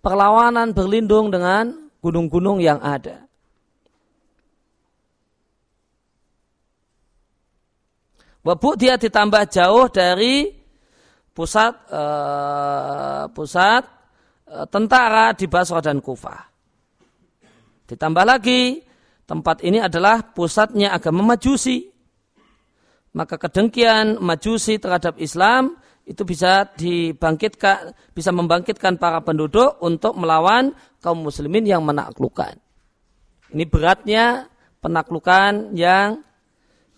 [0.05, 3.28] perlawanan berlindung dengan gunung-gunung yang ada.
[8.49, 10.49] Wabuk dia ditambah jauh dari
[11.37, 13.85] pusat uh, pusat
[14.49, 16.49] uh, tentara di Basra dan Kufah.
[17.93, 18.81] Ditambah lagi
[19.29, 21.93] tempat ini adalah pusatnya agama Majusi.
[23.13, 25.77] Maka kedengkian Majusi terhadap Islam
[26.09, 30.73] itu bisa dibangkitkan, bisa membangkitkan para penduduk untuk melawan
[31.05, 32.57] kaum muslimin yang menaklukkan.
[33.53, 34.49] Ini beratnya
[34.81, 36.25] penaklukan yang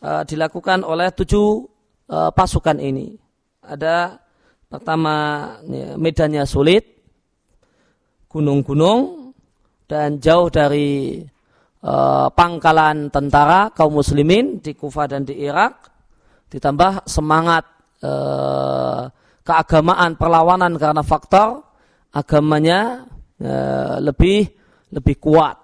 [0.00, 1.64] uh, dilakukan oleh tujuh
[2.10, 3.14] uh, pasukan ini.
[3.64, 4.16] Ada
[4.66, 5.14] pertama
[5.68, 6.84] ya, medannya sulit,
[8.26, 9.32] gunung-gunung,
[9.84, 11.20] dan jauh dari
[11.84, 15.88] uh, pangkalan tentara kaum muslimin di Kufah dan di Irak,
[16.50, 17.78] ditambah semangat
[19.44, 21.68] keagamaan perlawanan karena faktor
[22.16, 23.04] agamanya
[24.00, 24.48] lebih
[24.88, 25.60] lebih kuat.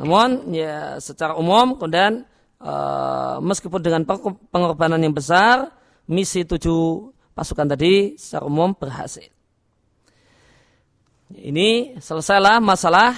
[0.00, 2.24] Namun ya secara umum kemudian
[2.62, 4.02] uh, meskipun dengan
[4.48, 5.68] pengorbanan yang besar,
[6.08, 9.28] misi tujuh pasukan tadi secara umum berhasil.
[11.32, 13.16] Ini selesailah masalah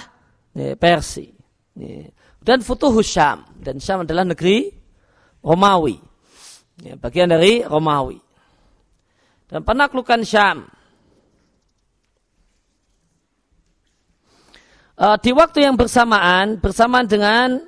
[0.55, 1.31] ya, Persia.
[1.75, 2.07] Ya.
[2.39, 3.43] Dan Futuh Syam.
[3.59, 4.71] Dan Syam adalah negeri
[5.43, 5.99] Romawi.
[6.79, 8.19] Ya, bagian dari Romawi.
[9.51, 10.67] Dan penaklukan Syam
[14.99, 17.59] uh, di waktu yang bersamaan, bersamaan dengan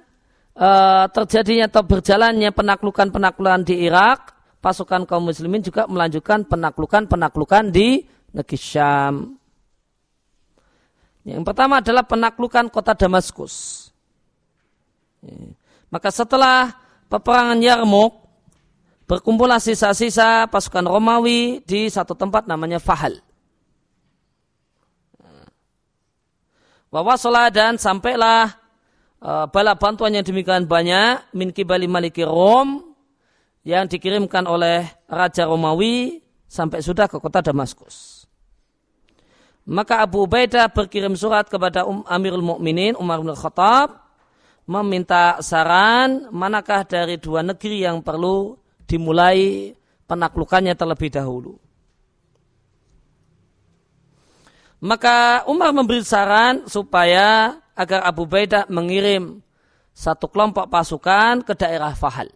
[0.55, 8.03] uh, terjadinya atau berjalannya penaklukan-penaklukan di Irak, pasukan kaum muslimin juga melanjutkan penaklukan-penaklukan di
[8.35, 9.37] negeri Syam.
[11.27, 13.87] Yang pertama adalah penaklukan kota Damaskus.
[15.91, 16.71] Maka setelah
[17.11, 18.15] peperangan Yarmuk,
[19.07, 23.26] berkumpullah sisa-sisa pasukan Romawi di satu tempat namanya Fahal.
[26.87, 28.55] Wawasolah dan sampailah
[29.19, 32.95] uh, bala bantuan yang demikian banyak min kibali maliki Rom
[33.67, 38.23] yang dikirimkan oleh Raja Romawi sampai sudah ke kota Damaskus.
[39.67, 43.99] Maka Abu Ubaidah berkirim surat kepada um, Amirul Mukminin Umar bin Khattab
[44.63, 48.55] meminta saran manakah dari dua negeri yang perlu
[48.87, 49.75] dimulai
[50.07, 51.59] penaklukannya terlebih dahulu.
[54.77, 59.41] Maka Umar memberi saran supaya agar Abu Baidah mengirim
[59.89, 62.29] satu kelompok pasukan ke daerah Fahal.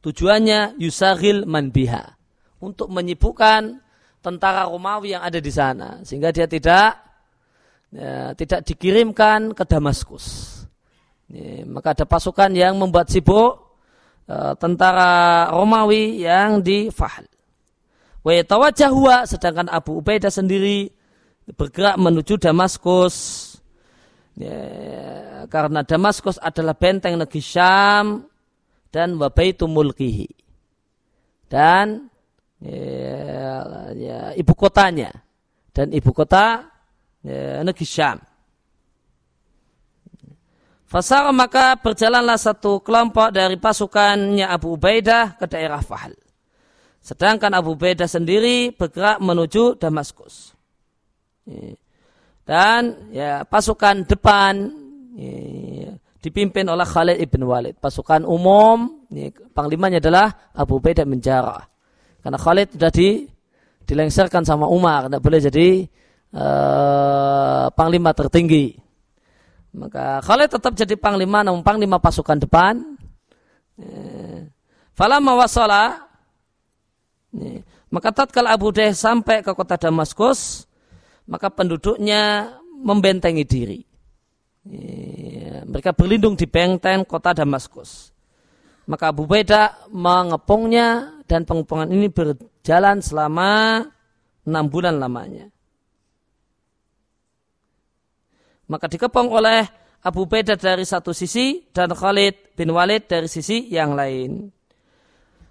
[0.00, 2.16] Tujuannya Yusagil Manbiha.
[2.64, 3.76] Untuk menyibukkan
[4.24, 6.00] tentara Romawi yang ada di sana.
[6.00, 6.96] Sehingga dia tidak
[7.92, 10.56] ya, tidak dikirimkan ke Damaskus.
[11.28, 13.76] Ya, maka ada pasukan yang membuat sibuk
[14.28, 17.28] uh, tentara Romawi yang di Fahal.
[18.24, 18.32] Wa
[19.28, 20.88] sedangkan Abu Ubaidah sendiri
[21.52, 23.16] bergerak menuju Damaskus
[24.40, 24.56] ya,
[25.52, 28.24] karena Damaskus adalah benteng negeri Syam
[28.88, 30.30] dan wabaitu mulkihi
[31.52, 32.08] dan
[32.64, 33.60] ya,
[33.92, 35.12] ya, ibu kotanya
[35.76, 36.64] dan ibu kota
[37.20, 38.18] ya, negeri Syam.
[40.94, 46.14] Fasar maka berjalanlah satu kelompok dari pasukannya Abu Ubaidah ke daerah Fahal.
[47.02, 50.53] Sedangkan Abu Ubaidah sendiri bergerak menuju Damaskus.
[52.44, 54.54] Dan ya pasukan depan
[56.24, 57.76] dipimpin oleh Khalid ibn Walid.
[57.76, 59.04] Pasukan umum,
[59.52, 61.20] panglimanya adalah Abu Ubaidah bin.
[61.20, 63.28] Karena Khalid sudah di,
[63.84, 65.68] dilengserkan sama Umar, tidak boleh jadi
[66.32, 68.72] uh, panglima tertinggi.
[69.76, 72.96] Maka Khalid tetap jadi panglima, namun panglima pasukan depan.
[74.94, 76.06] Falamma wasala,
[77.90, 80.70] maka tatkala Abu Deh sampai ke kota Damaskus,
[81.28, 83.80] maka penduduknya membentengi diri.
[84.64, 88.12] Ya, mereka berlindung di benteng kota Damaskus.
[88.84, 93.80] Maka Abu Beda mengepungnya dan pengepungan ini berjalan selama
[94.44, 95.48] enam bulan lamanya.
[98.68, 99.64] Maka dikepung oleh
[100.04, 104.52] Abu Beda dari satu sisi dan Khalid bin Walid dari sisi yang lain.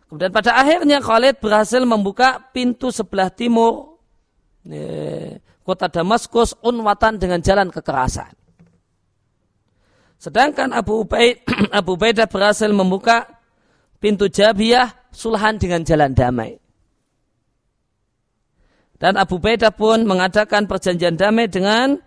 [0.09, 3.97] Kemudian pada akhirnya Khalid berhasil membuka pintu sebelah timur
[5.63, 8.31] kota Damaskus unwatan dengan jalan kekerasan.
[10.19, 11.43] Sedangkan Abu Ubaid,
[11.79, 13.27] Abu Ubaidah berhasil membuka
[13.99, 16.55] pintu Jabiyah sulhan dengan jalan damai.
[18.99, 21.99] Dan Abu Ubaidah pun mengadakan perjanjian damai dengan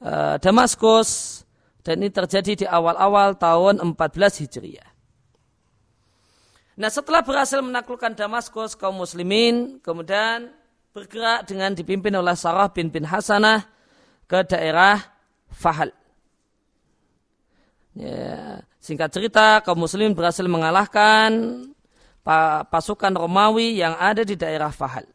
[0.00, 1.44] uh, Damaskus
[1.84, 4.88] dan ini terjadi di awal-awal tahun 14 Hijriah.
[6.78, 10.52] Nah setelah berhasil menaklukkan Damaskus kaum muslimin kemudian
[10.98, 13.62] bergerak dengan dipimpin oleh Sarah bin bin Hasanah
[14.26, 14.98] ke daerah
[15.46, 15.94] Fahal.
[17.94, 21.62] Ya, singkat cerita kaum muslimin berhasil mengalahkan
[22.68, 25.06] pasukan Romawi yang ada di daerah Fahal.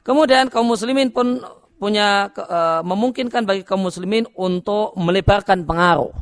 [0.00, 1.44] Kemudian kaum muslimin pun
[1.76, 6.16] punya uh, memungkinkan bagi kaum muslimin untuk melebarkan pengaruh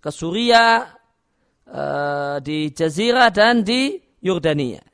[0.00, 0.90] ke Suriah,
[1.68, 4.93] uh, di Jazirah dan di Yordania.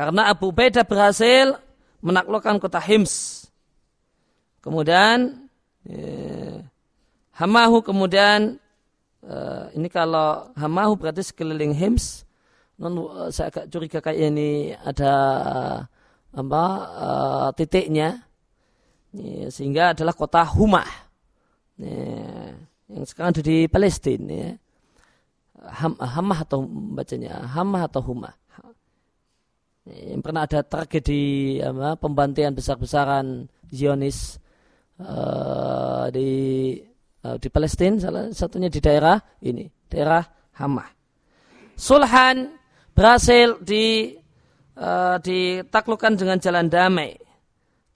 [0.00, 1.60] Karena Abu Ubaidah berhasil
[2.00, 3.44] menaklukkan kota Hims.
[4.64, 5.44] Kemudian
[5.84, 6.64] eh,
[7.36, 8.56] Hamahu kemudian
[9.20, 12.24] eh, ini kalau Hamahu berarti sekeliling Hims.
[12.80, 15.12] Non, eh, saya agak curiga kayak ini ada
[16.32, 16.64] apa
[16.96, 18.24] uh, titiknya
[19.12, 20.86] ya, sehingga adalah kota Humah
[21.74, 22.54] ya,
[22.86, 24.50] yang sekarang ada di Palestina ya
[25.58, 28.34] ham, hamah atau bacanya hamah atau humah
[30.20, 34.36] pernah ada tragedi apa, pembantian besar-besaran Zionis
[35.00, 36.30] uh, di
[37.24, 40.20] uh, di Palestina salah satunya di daerah ini daerah
[40.60, 40.88] Hamah
[41.80, 42.52] Sulhan
[42.92, 44.12] berhasil di
[44.76, 47.16] uh, ditaklukkan dengan jalan damai.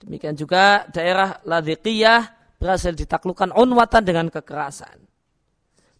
[0.01, 2.21] Demikian juga daerah Ladhiqiyah
[2.57, 5.05] berhasil ditaklukkan unwatan dengan kekerasan.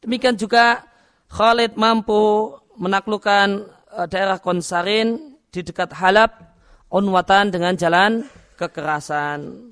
[0.01, 0.81] Demikian juga
[1.29, 3.69] Khalid mampu menaklukkan
[4.09, 6.35] daerah Konsarin di dekat Halab
[6.91, 8.27] unwatan dengan jalan
[8.59, 9.71] kekerasan.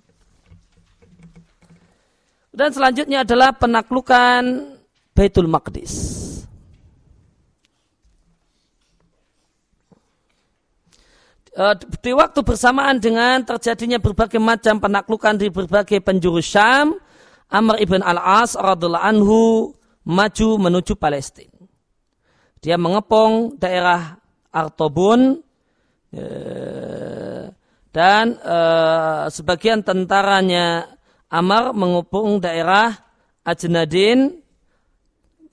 [2.55, 4.71] Dan selanjutnya adalah penaklukan
[5.11, 6.23] Baitul Maqdis.
[11.53, 16.97] Eh, di waktu bersamaan dengan terjadinya berbagai macam penaklukan di berbagai penjuru Syam,
[17.51, 19.41] Amr ibn al-As radhiallahu anhu
[20.07, 21.53] maju menuju Palestina.
[22.57, 24.17] Dia mengepung daerah
[24.49, 25.45] Artobun
[27.93, 30.89] dan eh, sebagian tentaranya
[31.33, 32.93] Amar mengepung daerah
[33.41, 34.37] Ajnadin.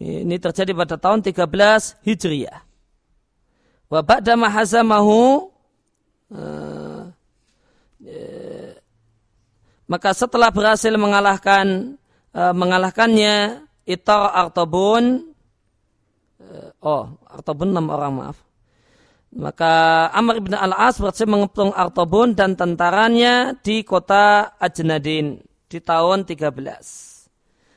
[0.01, 2.61] Ini terjadi pada tahun 13 Hijriah.
[3.89, 5.49] Wa ba'da mahazamahu
[6.37, 7.03] eh,
[9.91, 11.99] maka setelah berhasil mengalahkan
[12.31, 15.35] mengalahkannya Itar Artobun
[16.39, 18.37] uh, oh Artobun enam orang maaf
[19.31, 25.39] maka Amr ibn al-As berhasil mengepung Artobun dan tentaranya di kota Ajnadin
[25.71, 26.51] di tahun 13.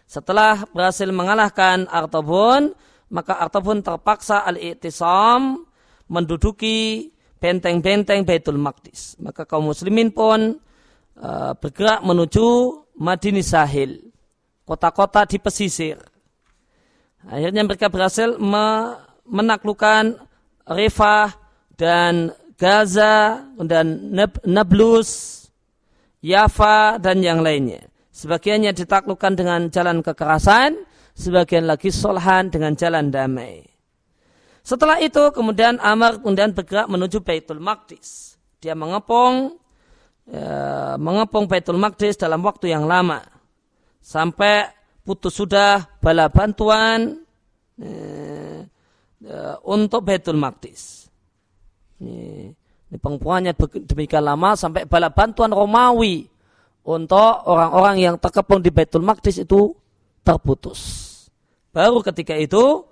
[0.10, 2.74] Setelah berhasil mengalahkan Artobun,
[3.13, 5.62] maka Artobun terpaksa al-i'tisam
[6.10, 9.22] menduduki benteng-benteng Baitul Maqdis.
[9.22, 10.58] Maka kaum muslimin pun
[11.22, 14.02] uh, bergerak menuju Madinah Sahil,
[14.66, 16.02] kota-kota di pesisir.
[17.30, 20.20] Akhirnya mereka berhasil me menaklukkan
[20.68, 21.43] Rifah
[21.84, 24.16] dan Gaza dan
[24.48, 25.44] Nablus,
[26.24, 27.92] Yafa dan yang lainnya.
[28.16, 30.80] Sebagiannya ditaklukkan dengan jalan kekerasan,
[31.12, 33.68] sebagian lagi solhan dengan jalan damai.
[34.64, 38.40] Setelah itu kemudian Amar kemudian bergerak menuju Baitul Maqdis.
[38.64, 39.60] Dia mengepung
[40.24, 43.20] ya, mengepung Baitul Maqdis dalam waktu yang lama
[44.00, 44.72] sampai
[45.04, 47.28] putus sudah bala bantuan
[47.76, 48.64] eh,
[49.20, 51.03] eh, untuk Baitul Maqdis.
[52.04, 52.51] Ini,
[52.91, 53.56] ini pengukuhannya
[53.88, 56.28] demikian lama sampai bala bantuan Romawi
[56.84, 59.72] untuk orang-orang yang terkepung di Baitul Maqdis itu
[60.20, 60.80] terputus.
[61.72, 62.84] Baru ketika itu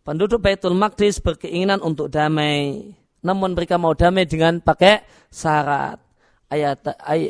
[0.00, 2.96] penduduk Baitul Maqdis berkeinginan untuk damai.
[3.20, 6.00] Namun mereka mau damai dengan pakai syarat.
[6.46, 7.26] Ayat ay,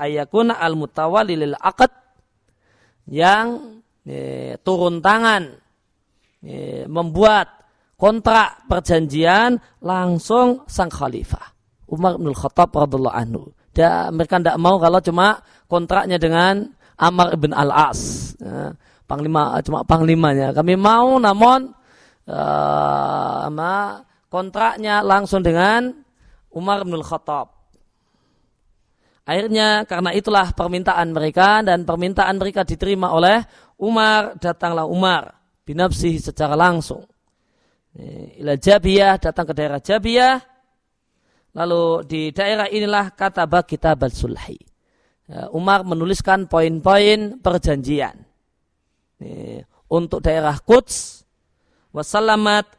[0.00, 1.92] ayakuna al mutawalilil akad
[3.04, 5.60] yang e, turun tangan
[6.40, 7.59] e, membuat
[8.00, 13.50] kontrak perjanjian langsung sang khalifah Umar bin Khattab radhiallahu anhu.
[13.74, 18.32] Dia, mereka tidak mau kalau cuma kontraknya dengan Amr bin Al-As.
[18.38, 18.74] Ya,
[19.10, 20.54] panglima cuma panglimanya.
[20.54, 21.74] Kami mau namun
[22.30, 23.98] uh,
[24.30, 25.90] kontraknya langsung dengan
[26.54, 27.58] Umar bin Khattab.
[29.26, 33.38] Akhirnya karena itulah permintaan mereka dan permintaan mereka diterima oleh
[33.78, 37.06] Umar, datanglah Umar binafsi secara langsung.
[38.38, 40.38] Ila Jabiyah, datang ke daerah Jabiyah.
[41.50, 44.54] Lalu di daerah inilah kata bak kitab sulhi.
[45.26, 48.14] Ya, Umar menuliskan poin-poin perjanjian.
[49.90, 51.26] Untuk daerah Quds,
[51.90, 52.70] wassalamat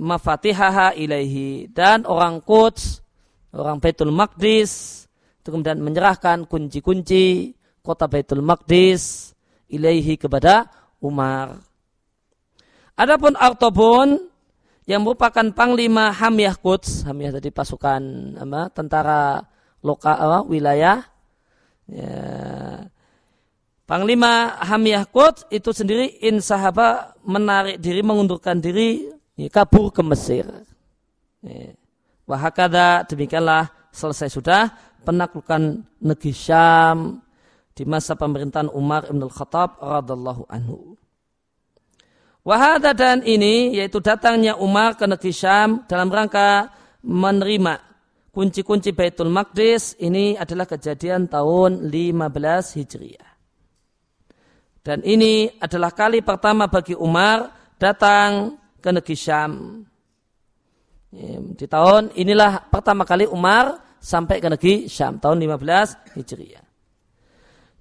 [0.00, 1.68] mafatihaha ilaihi.
[1.68, 3.04] Dan orang Quds,
[3.52, 5.04] orang Baitul Maqdis,
[5.44, 7.52] kemudian menyerahkan kunci-kunci
[7.84, 9.36] kota Baitul Maqdis
[9.68, 10.72] ilaihi kepada
[11.04, 11.60] Umar.
[13.02, 14.30] Adapun Artobun
[14.86, 17.98] yang merupakan panglima Hamiyah Quds, Hamiyah tadi pasukan
[18.38, 19.42] apa, tentara
[19.82, 21.02] lokal apa, wilayah.
[21.90, 22.22] Ya.
[23.90, 30.46] Panglima Hamiyah Quds itu sendiri insahaba menarik diri, mengundurkan diri, ya, kabur ke Mesir.
[31.42, 31.74] Ya.
[32.22, 34.70] Wahakada demikianlah selesai sudah
[35.02, 37.18] penaklukan negeri Syam
[37.74, 40.94] di masa pemerintahan Umar Ibn Al-Khattab radallahu anhu.
[42.42, 46.74] Wahada dan ini yaitu datangnya Umar ke negeri Syam dalam rangka
[47.06, 47.78] menerima
[48.34, 53.30] kunci-kunci Baitul Maqdis ini adalah kejadian tahun 15 Hijriah.
[54.82, 57.46] Dan ini adalah kali pertama bagi Umar
[57.78, 59.52] datang ke negeri Syam.
[61.54, 66.71] Di tahun inilah pertama kali Umar sampai ke negeri Syam tahun 15 Hijriah.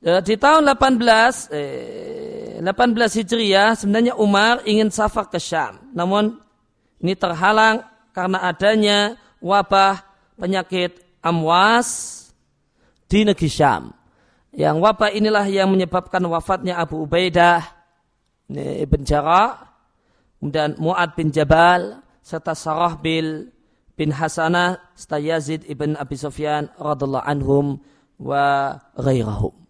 [0.01, 5.77] Di tahun 18 eh, 18 Hijriah sebenarnya Umar ingin safar ke Syam.
[5.93, 6.41] Namun
[6.97, 10.01] ini terhalang karena adanya wabah
[10.41, 12.17] penyakit amwas
[13.05, 13.93] di negeri Syam.
[14.49, 17.61] Yang wabah inilah yang menyebabkan wafatnya Abu Ubaidah
[18.51, 19.69] Ibn Jarrah,
[20.41, 23.47] kemudian Mu'ad bin Jabal, serta Sarah bin,
[23.95, 27.79] bin Hasanah, serta Yazid ibn Abi Sufyan radhiallahu anhum
[28.19, 29.60] wa ghairahum.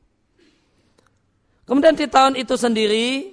[1.72, 3.32] Kemudian di tahun itu sendiri,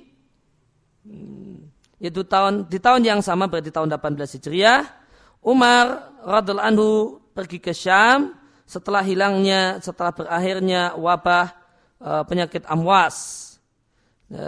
[1.99, 4.87] yaitu tahun di tahun yang sama berarti tahun 18 Hijriah,
[5.43, 6.91] Umar radhiallahu anhu
[7.35, 11.51] pergi ke Syam setelah hilangnya, setelah berakhirnya wabah
[11.99, 13.59] e, penyakit amwas.
[14.31, 14.47] E,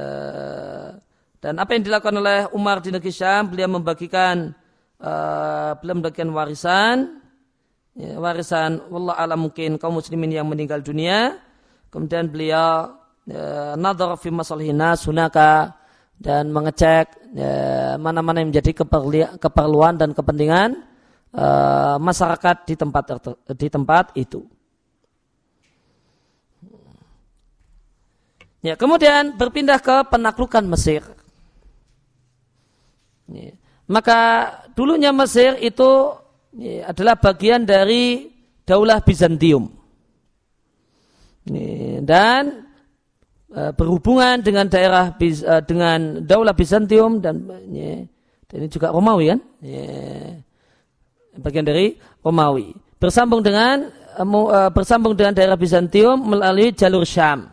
[1.43, 4.55] dan apa yang dilakukan oleh Umar di negeri Syam, beliau membagikan
[5.03, 5.12] e,
[5.82, 7.18] beliau membagikan warisan,
[7.99, 11.43] ya, warisan wallah alam mungkin kaum muslimin yang meninggal dunia.
[11.91, 13.00] Kemudian beliau
[13.77, 15.77] nadhar fi masalihina sunaka
[16.21, 18.85] dan mengecek ya, mana-mana yang menjadi
[19.41, 20.85] keperluan dan kepentingan
[21.33, 23.05] uh, masyarakat di tempat
[23.57, 24.45] di tempat itu.
[28.61, 31.01] Ya, kemudian berpindah ke penaklukan Mesir.
[33.33, 33.57] Ya,
[33.89, 36.12] maka dulunya Mesir itu
[36.53, 38.29] ya, adalah bagian dari
[38.68, 39.73] Daulah Bizantium.
[41.49, 42.70] Ya, dan Eh,
[43.51, 49.41] berhubungan dengan daerah uh, dengan Daulah Bizantium dan, ini juga Romawi kan?
[51.39, 52.71] Bagian dari Romawi.
[53.01, 53.91] Bersambung dengan
[54.23, 57.51] uh, bersambung dengan daerah Bizantium melalui jalur Syam.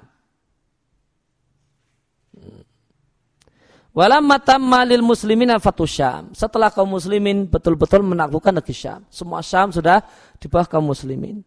[3.98, 6.30] Walam matamma lil muslimin fatu Syam.
[6.38, 9.02] Setelah kaum muslimin betul-betul menaklukkan negeri Syam.
[9.10, 10.06] Semua Syam sudah
[10.38, 11.41] di bawah kaum muslimin.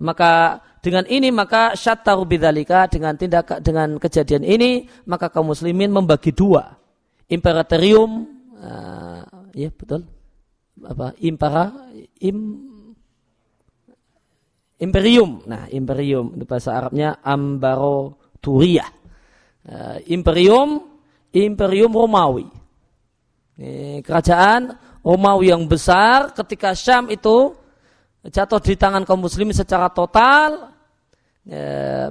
[0.00, 6.32] Maka dengan ini maka syattaru bidzalika dengan tindak dengan kejadian ini maka kaum muslimin membagi
[6.32, 6.76] dua.
[7.28, 8.26] Imperatorium
[8.58, 9.22] uh,
[9.52, 10.08] ya betul.
[10.80, 11.92] Apa impera
[12.24, 12.38] im
[14.80, 15.44] imperium.
[15.44, 18.90] Nah imperium itu bahasa Arabnya ambaroturiyah.
[19.68, 20.80] Uh, imperium
[21.36, 22.48] imperium Romawi.
[23.60, 24.72] Ini kerajaan
[25.04, 27.59] Romawi yang besar ketika Syam itu
[28.28, 30.76] jatuh di tangan kaum muslimin secara total,
[31.48, 31.60] e,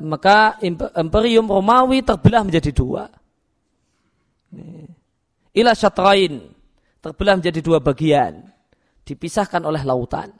[0.01, 0.57] maka
[0.97, 3.05] imperium Romawi terbelah menjadi dua.
[4.49, 4.89] E,
[5.61, 6.49] ila syatrain,
[6.97, 8.41] terbelah menjadi dua bagian,
[9.05, 10.33] dipisahkan oleh lautan.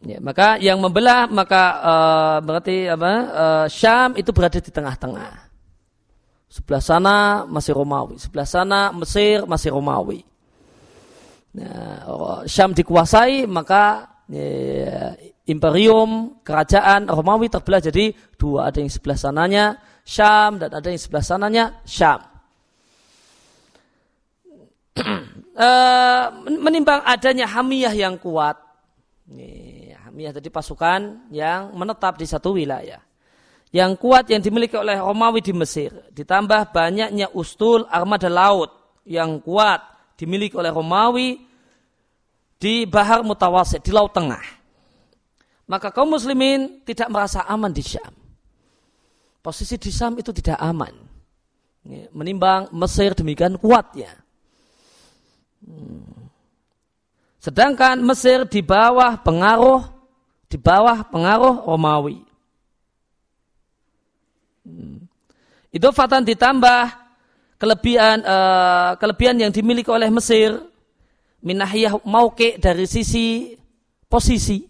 [0.00, 3.12] Ya, maka yang membelah maka uh, berarti apa?
[3.12, 5.49] Uh, Syam itu berada di tengah-tengah.
[6.50, 10.26] Sebelah sana masih Romawi, sebelah sana Mesir masih Romawi.
[11.54, 15.14] Nah, Syam dikuasai maka ya,
[15.46, 21.22] imperium kerajaan Romawi terbelah jadi dua ada yang sebelah sananya Syam dan ada yang sebelah
[21.22, 22.18] sananya Syam.
[25.54, 26.24] uh,
[26.58, 28.58] menimbang adanya hamiyah yang kuat.
[30.10, 32.98] Hamiyah tadi pasukan yang menetap di satu wilayah.
[33.70, 35.94] Yang kuat yang dimiliki oleh Romawi di Mesir.
[36.10, 38.74] Ditambah banyaknya ustul armada laut
[39.06, 39.78] yang kuat
[40.18, 41.38] dimiliki oleh Romawi
[42.60, 44.42] di Bahar Mutawasid, di Laut Tengah.
[45.70, 48.10] Maka kaum muslimin tidak merasa aman di Syam.
[49.40, 50.92] Posisi di Syam itu tidak aman.
[52.12, 54.12] Menimbang Mesir demikian kuatnya.
[55.64, 56.28] Hmm.
[57.40, 59.80] Sedangkan Mesir di bawah pengaruh
[60.50, 62.20] di bawah pengaruh Romawi.
[64.66, 65.06] Hmm.
[65.70, 66.80] Itu fatan ditambah
[67.60, 70.58] kelebihan uh, kelebihan yang dimiliki oleh Mesir
[71.40, 73.54] minahiyah mauke dari sisi
[74.10, 74.64] posisi.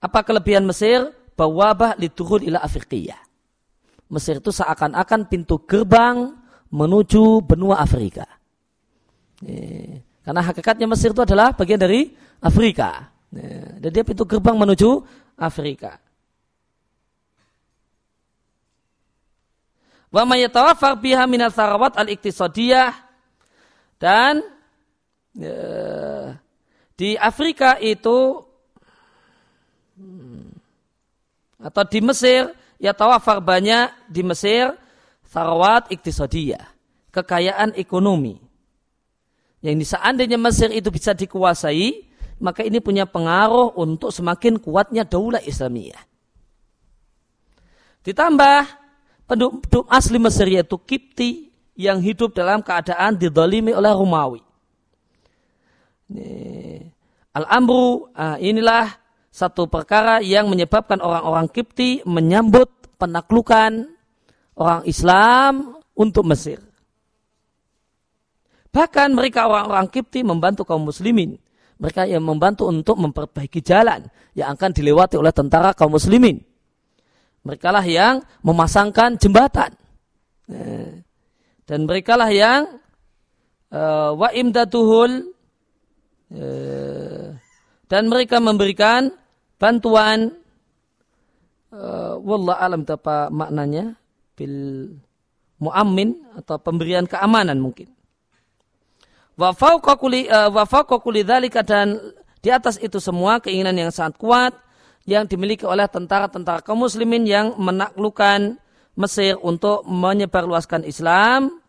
[0.00, 1.08] Apa kelebihan Mesir?
[1.36, 3.16] Bawabah liturun ila Afrikiyah.
[4.12, 6.36] Mesir itu seakan-akan pintu gerbang
[6.68, 8.28] menuju benua Afrika.
[10.20, 12.12] Karena hakikatnya Mesir itu adalah bagian dari
[12.44, 13.08] Afrika.
[13.80, 15.00] Dan dia pintu gerbang menuju
[15.40, 15.96] Afrika.
[20.10, 22.90] Wa mayatawafar biha minal sarawat al-iktisadiyah
[24.02, 24.42] dan
[25.34, 26.34] ya,
[26.98, 28.42] di Afrika itu
[29.94, 30.50] hmm,
[31.62, 32.50] atau di Mesir
[32.82, 34.74] ya tawafar banyak di Mesir
[35.30, 36.66] sarawat iktisadiyah
[37.14, 38.50] kekayaan ekonomi
[39.60, 42.08] yang ini seandainya Mesir itu bisa dikuasai,
[42.40, 46.00] maka ini punya pengaruh untuk semakin kuatnya daulah Islamiyah.
[48.00, 48.79] Ditambah
[49.30, 54.42] penduduk asli Mesir yaitu Kipti yang hidup dalam keadaan didolimi oleh Romawi.
[57.30, 58.90] Al-Amru, ah, inilah
[59.30, 62.66] satu perkara yang menyebabkan orang-orang Kipti menyambut
[62.98, 63.86] penaklukan
[64.58, 66.58] orang Islam untuk Mesir.
[68.74, 71.38] Bahkan mereka orang-orang Kipti membantu kaum muslimin.
[71.78, 76.49] Mereka yang membantu untuk memperbaiki jalan yang akan dilewati oleh tentara kaum muslimin.
[77.40, 79.72] Mereka lah yang memasangkan jembatan.
[80.50, 81.00] Eh,
[81.64, 82.82] dan mereka lah yang
[83.70, 85.30] uh, wa imdatuhul
[86.34, 87.26] uh,
[87.86, 89.14] dan mereka memberikan
[89.62, 90.34] bantuan
[92.18, 93.94] wallah alam apa maknanya
[94.34, 94.90] bil
[95.62, 97.94] muammin atau pemberian keamanan mungkin
[99.40, 101.88] Wa fauqa eh, dan
[102.44, 104.52] di atas itu semua keinginan yang sangat kuat
[105.08, 108.60] yang dimiliki oleh tentara-tentara kaum muslimin yang menaklukkan
[108.98, 111.62] Mesir untuk menyebarluaskan Islam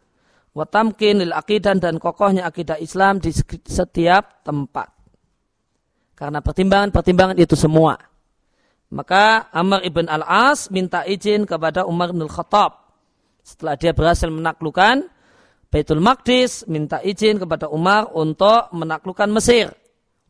[0.52, 3.32] wa tamkin lil akidah dan kokohnya akidah Islam di
[3.68, 4.92] setiap tempat.
[6.18, 7.96] Karena pertimbangan-pertimbangan itu semua.
[8.92, 12.92] Maka Amr ibn al-As minta izin kepada Umar bin Khattab
[13.42, 15.08] setelah dia berhasil menaklukkan
[15.72, 19.72] Baitul Maqdis minta izin kepada Umar untuk menaklukkan Mesir.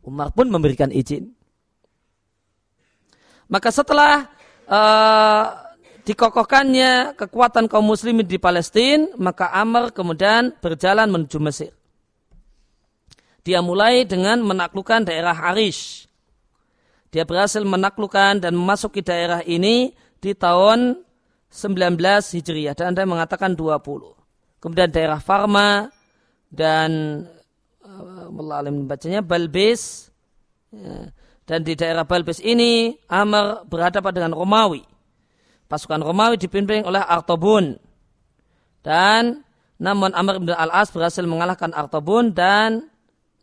[0.05, 1.33] Umar pun memberikan izin.
[3.51, 4.31] Maka setelah
[4.71, 5.45] uh,
[6.07, 11.75] dikokohkannya kekuatan kaum muslimin di Palestina, maka Amr kemudian berjalan menuju Mesir.
[13.43, 16.07] Dia mulai dengan menaklukkan daerah Arish.
[17.11, 19.91] Dia berhasil menaklukkan dan memasuki daerah ini
[20.23, 21.03] di tahun
[21.51, 21.99] 19
[22.39, 25.91] Hijriah dan Anda mengatakan 20 kemudian daerah Farma
[26.47, 27.25] dan
[27.83, 30.13] Allah alim bacanya Balbis
[30.71, 31.11] ya.
[31.51, 34.87] Dan di daerah Balbis ini Amr berhadapan dengan Romawi
[35.67, 37.75] pasukan Romawi dipimpin oleh Artobun
[38.79, 39.43] dan
[39.81, 42.87] namun Amr bin Al-As berhasil mengalahkan Artobun dan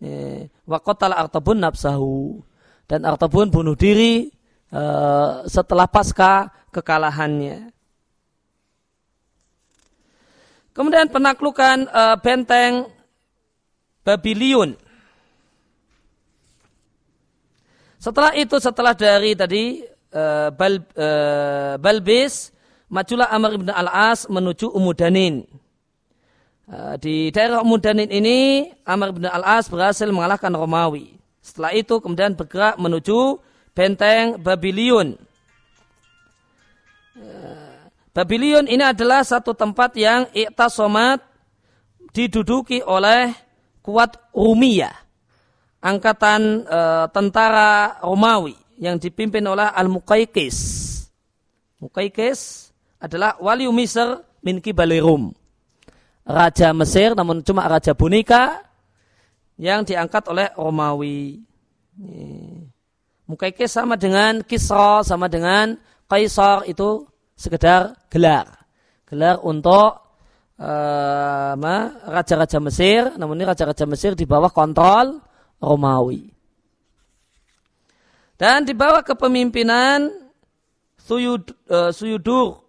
[0.01, 2.41] ya, wakotal Artobun nafsahu
[2.89, 4.33] dan Artobun bunuh diri
[4.73, 7.75] uh, setelah pasca kekalahannya.
[10.73, 12.87] Kemudian penaklukan uh, benteng
[14.07, 14.79] Babiliun.
[18.09, 19.85] Setelah itu, setelah dari tadi
[20.17, 22.57] uh, Bal, uh, Balbis,
[22.89, 25.45] majulah Amr ibn al-As menuju Umudanin.
[26.65, 31.21] Uh, di daerah Umudanin ini, Amr ibn al-As berhasil mengalahkan Romawi.
[31.45, 33.45] Setelah itu kemudian bergerak menuju
[33.77, 35.21] benteng Babiliun.
[37.13, 41.21] Uh, Babilion ini adalah satu tempat yang iktasomat
[42.17, 43.37] diduduki oleh
[43.85, 45.08] kuat Rumiyah
[45.79, 46.81] angkatan e,
[47.15, 50.59] tentara Romawi yang dipimpin oleh Al-Muqaykis.
[51.83, 54.63] Muqaykis adalah wali Misr min.
[56.29, 58.63] Raja Mesir namun cuma raja boneka
[59.59, 61.43] yang diangkat oleh Romawi.
[63.27, 65.75] Muqaykis sama dengan Kisra, sama dengan
[66.09, 67.05] Kaisar itu
[67.37, 68.49] sekedar gelar.
[69.05, 70.01] Gelar untuk
[70.57, 71.53] uh,
[72.09, 75.21] raja-raja Mesir, namun ini raja-raja Mesir di bawah kontrol
[75.59, 76.31] Romawi.
[78.39, 80.15] Dan di bawah kepemimpinan
[81.03, 82.63] Suyud, uh, Suyudur.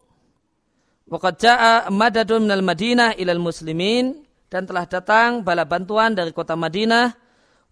[1.10, 7.14] Waqad ja'a madadun minal Madinah ilal muslimin dan telah datang bala bantuan dari kota Madinah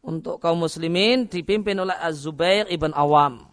[0.02, 3.46] untuk kaum muslimin dipimpin oleh Az-Zubair ibn Awam.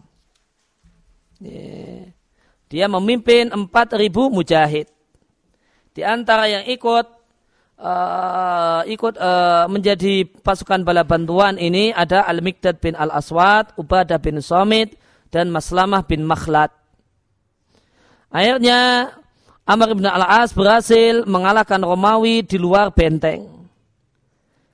[2.69, 4.87] Dia memimpin 4.000 mujahid.
[5.95, 7.05] Di antara yang ikut
[7.79, 14.95] uh, ikut uh, menjadi pasukan bala bantuan ini ada Al-Mikdad bin Al-Aswad, Ubadah bin Somit,
[15.31, 16.71] dan Maslamah bin Makhlad.
[18.31, 19.11] Akhirnya
[19.65, 23.49] Amr bin Al-As berhasil mengalahkan Romawi di luar benteng.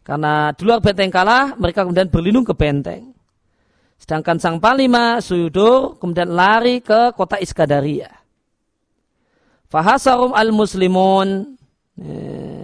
[0.02, 3.14] Karena di luar benteng kalah, mereka kemudian berlindung ke benteng.
[4.02, 8.10] Sedangkan sang panglima Suyudur kemudian lari ke kota Iskadaria.
[9.70, 11.56] Fahasarum al-muslimun.
[12.02, 12.61] Eh,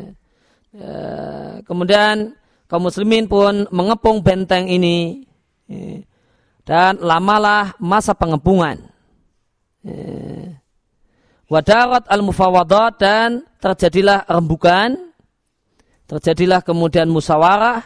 [0.78, 2.38] eh, kemudian
[2.70, 5.26] kaum muslimin pun mengepung benteng ini.
[5.68, 6.06] Eh,
[6.68, 8.76] dan lamalah masa pengepungan.
[11.48, 15.08] Wadarat al-mufawadat dan terjadilah rembukan
[16.08, 17.84] Terjadilah kemudian musyawarah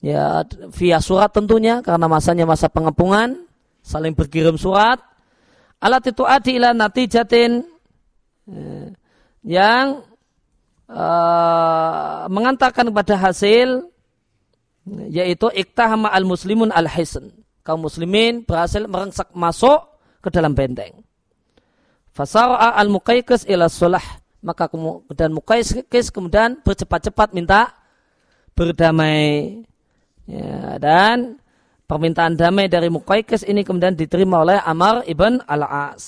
[0.00, 3.36] ya via surat tentunya karena masanya masa pengepungan
[3.84, 4.96] saling berkirim surat
[5.76, 7.64] alat itu adi ila natijatin
[8.48, 8.92] ya,
[9.44, 10.04] yang
[10.90, 13.88] uh, mengantarkan kepada hasil
[15.08, 17.32] yaitu iktahama al muslimun al hisn
[17.64, 19.88] kaum muslimin berhasil merengsak masuk
[20.20, 21.04] ke dalam benteng.
[22.12, 24.04] Fasara al muqayqis ila sulah
[24.44, 25.72] maka kemudian Muqais
[26.12, 27.72] kemudian bercepat-cepat minta
[28.52, 29.64] berdamai.
[30.24, 31.40] Ya, dan
[31.88, 36.04] permintaan damai dari Muqais ini kemudian diterima oleh Amr ibn al-As.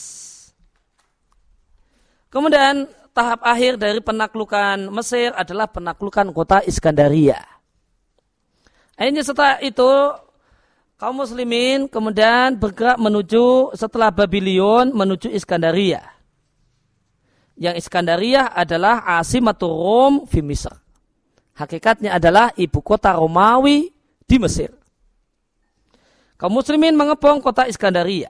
[2.28, 2.84] Kemudian
[3.16, 7.40] tahap akhir dari penaklukan Mesir adalah penaklukan kota Iskandaria.
[8.92, 9.88] Akhirnya setelah itu
[11.00, 16.16] kaum muslimin kemudian bergerak menuju setelah Babylon menuju Iskandaria
[17.56, 20.72] yang Iskandaria adalah Asimatul Rom di Misr.
[21.56, 23.88] Hakikatnya adalah ibu kota Romawi
[24.28, 24.76] di Mesir.
[26.36, 28.28] Kaum muslimin mengepung kota Iskandaria.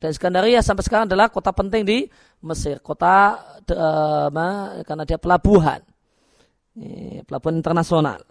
[0.00, 1.98] Dan Iskandaria sampai sekarang adalah kota penting di
[2.42, 2.80] Mesir.
[2.80, 3.38] Kota
[3.70, 5.80] uh, karena dia pelabuhan.
[7.28, 8.24] pelabuhan internasional.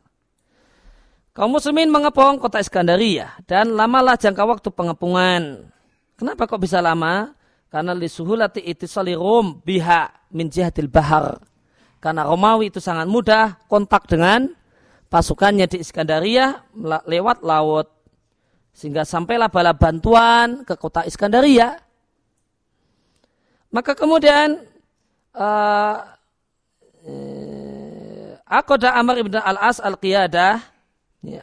[1.31, 3.37] Kaum muslimin mengepung kota Iskandaria.
[3.47, 5.71] Dan lamalah jangka waktu pengepungan.
[6.19, 7.31] Kenapa kok bisa lama?
[7.69, 11.37] Karena li suhulati itisali Rom biha min jihatil bahar.
[12.01, 14.51] Karena Romawi itu sangat mudah kontak dengan
[15.07, 16.65] pasukannya di Iskandaria
[17.05, 17.98] lewat laut.
[18.71, 21.77] Sehingga sampailah bala bantuan ke kota Iskandaria.
[23.69, 24.57] Maka kemudian
[25.37, 25.95] uh,
[27.05, 30.57] uh, Akoda Amr ibn al-As al-Qiyadah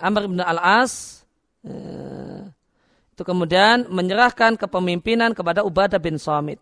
[0.02, 1.22] Amr ibn al-As
[1.62, 2.48] uh,
[3.16, 6.60] itu kemudian menyerahkan kepemimpinan kepada Ubadah bin Samit.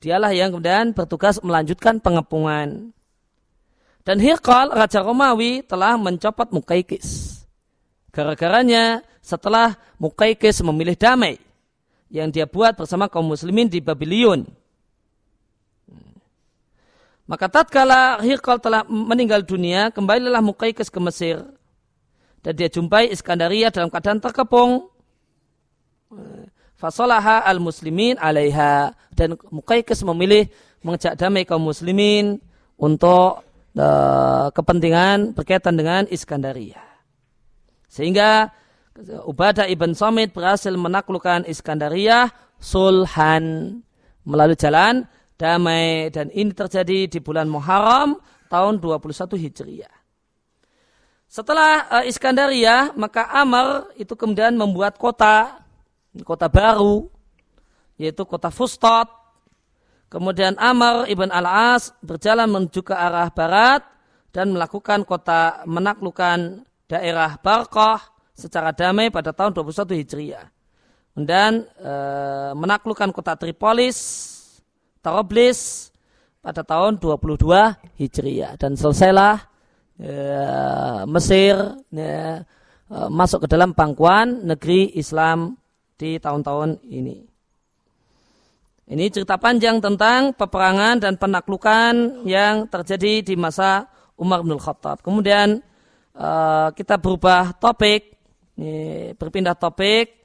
[0.00, 2.92] Dialah yang kemudian bertugas melanjutkan pengepungan.
[4.04, 7.39] Dan Hirqal, Raja Romawi, telah mencopot Mukaikis.
[8.10, 11.38] Gara-garanya setelah Mukaikis memilih damai
[12.10, 14.46] yang dia buat bersama kaum muslimin di Babylon.
[17.30, 21.38] Maka tatkala Hirqal telah meninggal dunia, kembalilah Mukaikis ke Mesir.
[22.42, 24.90] Dan dia jumpai Iskandaria dalam keadaan terkepung
[26.74, 30.48] Fasolaha al muslimin alaiha dan Mukaikis memilih
[30.80, 32.40] mengejak damai kaum muslimin
[32.80, 33.44] untuk
[33.76, 36.89] uh, kepentingan berkaitan dengan Iskandaria.
[37.90, 38.54] Sehingga
[39.26, 42.30] Ubadah ibn Samit berhasil menaklukkan Iskandaria
[42.62, 43.78] sulhan
[44.22, 48.20] melalui jalan damai dan ini terjadi di bulan Muharram
[48.52, 49.94] tahun 21 Hijriah.
[51.30, 55.62] Setelah uh, Iskandaria, maka Amr itu kemudian membuat kota
[56.26, 57.06] kota baru,
[57.94, 59.06] yaitu kota Fustat.
[60.10, 63.86] Kemudian Amr ibn al-As berjalan menuju ke arah barat
[64.34, 68.02] dan melakukan kota menaklukkan daerah Barkah
[68.34, 70.46] secara damai pada tahun 21 Hijriah.
[71.14, 71.94] Dan e,
[72.58, 73.98] menaklukkan kota Tripolis,
[74.98, 75.90] Taroblis
[76.42, 77.38] pada tahun 22
[78.02, 78.58] Hijriah.
[78.58, 79.38] Dan selesailah
[80.02, 80.12] e,
[81.06, 81.54] Mesir,
[81.94, 82.42] ya,
[82.90, 85.54] masuk ke dalam pangkuan negeri Islam
[85.94, 87.30] di tahun-tahun ini.
[88.90, 93.86] Ini cerita panjang tentang peperangan dan penaklukan yang terjadi di masa
[94.18, 94.98] Umar bin Khattab.
[95.06, 95.62] Kemudian
[96.16, 98.16] uh, kita berubah topik,
[98.60, 100.20] ini, berpindah topik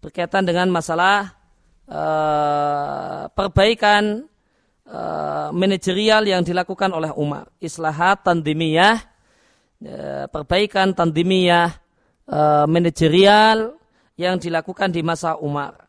[0.00, 1.36] berkaitan dengan masalah
[1.84, 4.24] uh, perbaikan
[4.88, 7.52] uh, manajerial yang dilakukan oleh Umar.
[7.60, 8.96] Islahat tandimiyah,
[9.84, 11.76] uh, perbaikan tandimiyah
[12.26, 13.76] uh, manajerial
[14.16, 15.88] yang dilakukan di masa Umar.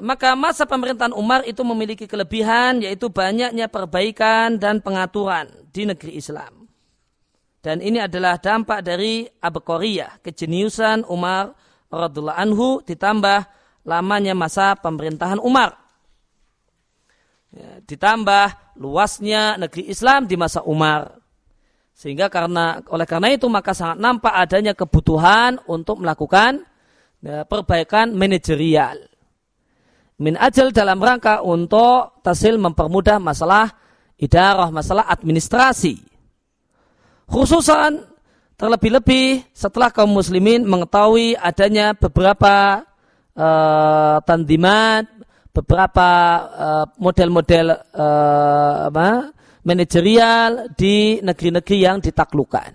[0.00, 6.59] Maka masa pemerintahan Umar itu memiliki kelebihan yaitu banyaknya perbaikan dan pengaturan di negeri Islam.
[7.60, 11.52] Dan ini adalah dampak dari abekoriyah, kejeniusan Umar
[11.92, 13.44] radhiallahu anhu ditambah
[13.84, 15.76] lamanya masa pemerintahan Umar.
[17.52, 21.20] Ya, ditambah luasnya negeri Islam di masa Umar.
[21.92, 26.64] Sehingga karena oleh karena itu maka sangat nampak adanya kebutuhan untuk melakukan
[27.20, 29.10] ya, perbaikan manajerial
[30.20, 33.72] min ajal dalam rangka untuk tasil mempermudah masalah
[34.20, 36.09] idarah, masalah administrasi.
[37.30, 38.10] Khususan
[38.58, 42.82] terlebih-lebih setelah kaum muslimin mengetahui adanya beberapa
[43.38, 45.06] uh, tandimat,
[45.54, 46.08] beberapa
[46.50, 49.30] uh, model-model uh, apa,
[49.62, 52.70] manajerial di negeri-negeri yang ditaklukkan.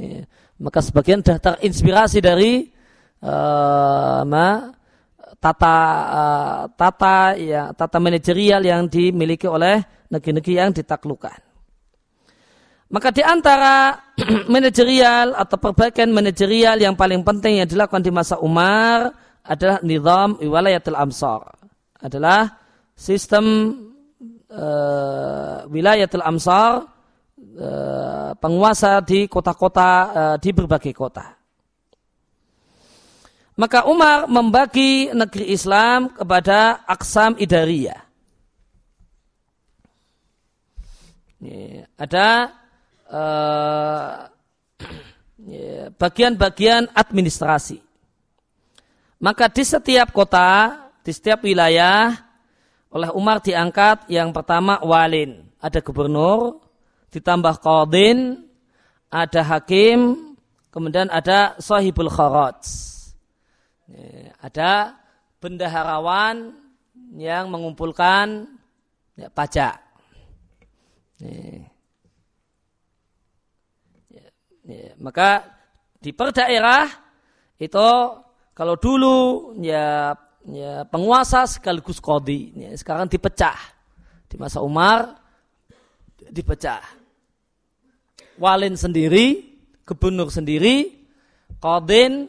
[0.00, 0.24] Ya.
[0.64, 2.72] Maka sebagian sudah terinspirasi dari
[3.20, 4.24] uh,
[5.36, 5.76] tata
[6.08, 11.53] uh, tata ya tata manajerial yang dimiliki oleh negeri-negeri yang ditaklukkan.
[12.92, 13.96] Maka di antara
[14.52, 19.10] manajerial atau perbaikan manajerial yang paling penting yang dilakukan di masa Umar
[19.44, 21.56] adalah nizam wilayatul amsar.
[22.00, 22.60] Adalah
[22.92, 23.44] sistem
[24.52, 26.84] uh, wilayatul amsar
[27.56, 31.34] uh, penguasa di kota-kota uh, di berbagai kota.
[33.54, 38.02] Maka Umar membagi negeri Islam kepada aksam idariyah.
[41.94, 42.50] Ada
[46.02, 47.80] bagian-bagian uh, administrasi.
[49.20, 52.12] Maka di setiap kota, di setiap wilayah,
[52.92, 55.48] oleh Umar diangkat yang pertama walin.
[55.58, 56.60] Ada gubernur,
[57.08, 58.44] ditambah qadin,
[59.08, 60.36] ada hakim,
[60.68, 62.92] kemudian ada sahibul kharaj
[64.40, 64.96] ada
[65.40, 66.56] bendaharawan
[67.14, 68.48] yang mengumpulkan
[69.14, 69.78] ya, pajak.
[71.20, 71.68] Ya,
[74.64, 75.44] ya, maka
[76.00, 76.88] di per daerah
[77.60, 77.88] itu
[78.52, 79.16] kalau dulu
[79.60, 80.12] ya,
[80.48, 83.56] ya penguasa sekaligus kodi, ya, sekarang dipecah
[84.28, 85.24] di masa Umar
[86.34, 86.82] dipecah.
[88.34, 89.54] Walin sendiri,
[89.86, 90.90] gubernur sendiri,
[91.62, 92.26] kodin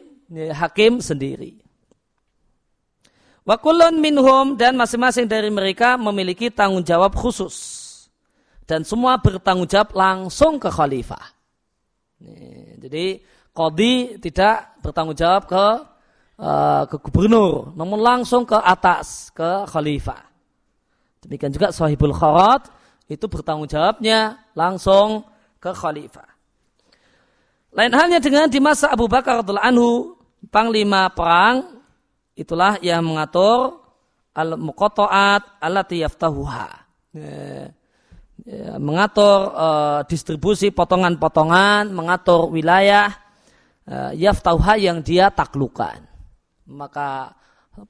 [0.54, 1.58] hakim sendiri.
[3.46, 7.82] Wakulun minhum dan masing-masing dari mereka memiliki tanggung jawab khusus.
[8.66, 11.35] Dan semua bertanggung jawab langsung ke khalifah.
[12.80, 13.20] Jadi
[13.52, 15.66] kodi tidak bertanggung jawab ke
[16.40, 20.24] uh, ke gubernur, namun langsung ke atas ke khalifah.
[21.24, 22.68] Demikian juga sahibul kharat
[23.08, 25.24] itu bertanggung jawabnya langsung
[25.60, 26.28] ke khalifah.
[27.76, 30.16] Lain halnya dengan di masa Abu Bakar radhiallahu anhu,
[30.48, 31.82] panglima perang
[32.32, 33.84] itulah yang mengatur
[34.32, 36.68] al-muqatta'at allati yaftahuha.
[37.16, 37.72] Ya,
[38.46, 43.10] ya, mengatur uh, distribusi potongan-potongan, mengatur wilayah
[43.90, 46.06] uh, yaftahuha yang dia taklukan.
[46.66, 47.34] Maka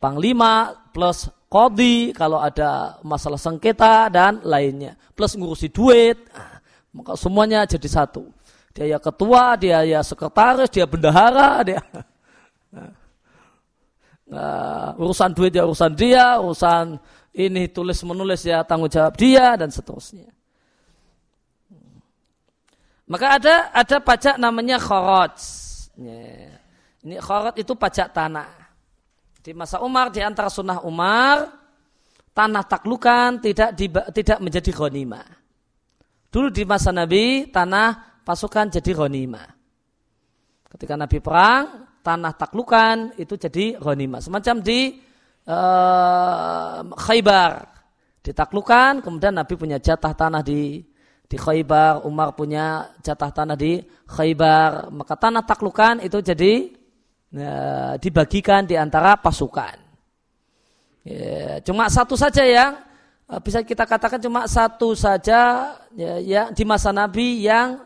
[0.00, 6.18] panglima plus kodi kalau ada masalah sengketa dan lainnya plus ngurusi duit
[6.90, 8.26] maka semuanya jadi satu
[8.76, 11.80] dia ya ketua, dia ya sekretaris, dia bendahara, dia
[14.28, 17.00] uh, urusan duit ya urusan dia, urusan
[17.32, 20.28] ini tulis menulis ya tanggung jawab dia dan seterusnya.
[23.06, 25.38] Maka ada ada pajak namanya kharaj.
[27.06, 28.50] Ini kharaj itu pajak tanah.
[29.38, 31.46] Di masa Umar di antara sunnah Umar
[32.34, 35.26] tanah taklukan tidak di, tidak menjadi ghanimah.
[36.34, 39.48] Dulu di masa Nabi tanah pasukan jadi ghanimah.
[40.66, 44.18] Ketika Nabi perang, tanah taklukan itu jadi ghanimah.
[44.18, 44.98] Semacam di
[45.46, 47.72] uh, Khaybar.
[48.20, 50.82] Ditaklukan, kemudian Nabi punya jatah tanah di
[51.26, 54.94] di Khaybar, Umar punya jatah tanah di Khaybar.
[54.94, 56.70] Maka tanah taklukan itu jadi
[57.34, 59.82] uh, dibagikan di antara pasukan.
[61.06, 62.78] Ya, cuma satu saja yang
[63.30, 67.82] uh, bisa kita katakan cuma satu saja ya, ya di masa Nabi yang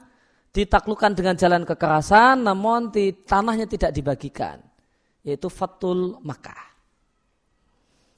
[0.51, 4.59] ditaklukkan dengan jalan kekerasan namun di tanahnya tidak dibagikan
[5.20, 6.72] yaitu Fatul Makkah.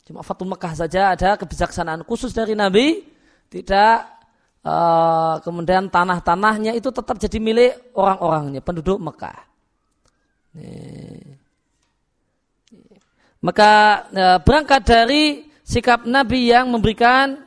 [0.07, 3.03] Cuma Fatul Makkah saja ada kebijaksanaan khusus dari Nabi
[3.51, 4.22] tidak
[4.67, 9.39] uh, kemudian tanah-tanahnya itu tetap jadi milik orang-orangnya penduduk Mekah.
[13.43, 13.73] Maka
[14.15, 15.23] uh, berangkat dari
[15.67, 17.43] sikap Nabi yang memberikan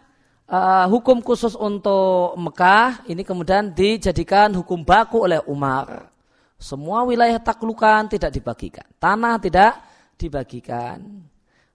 [0.51, 6.11] uh, hukum khusus untuk Mekah ini kemudian dijadikan hukum baku oleh Umar.
[6.55, 9.76] Semua wilayah taklukan tidak dibagikan, tanah tidak
[10.16, 11.03] dibagikan,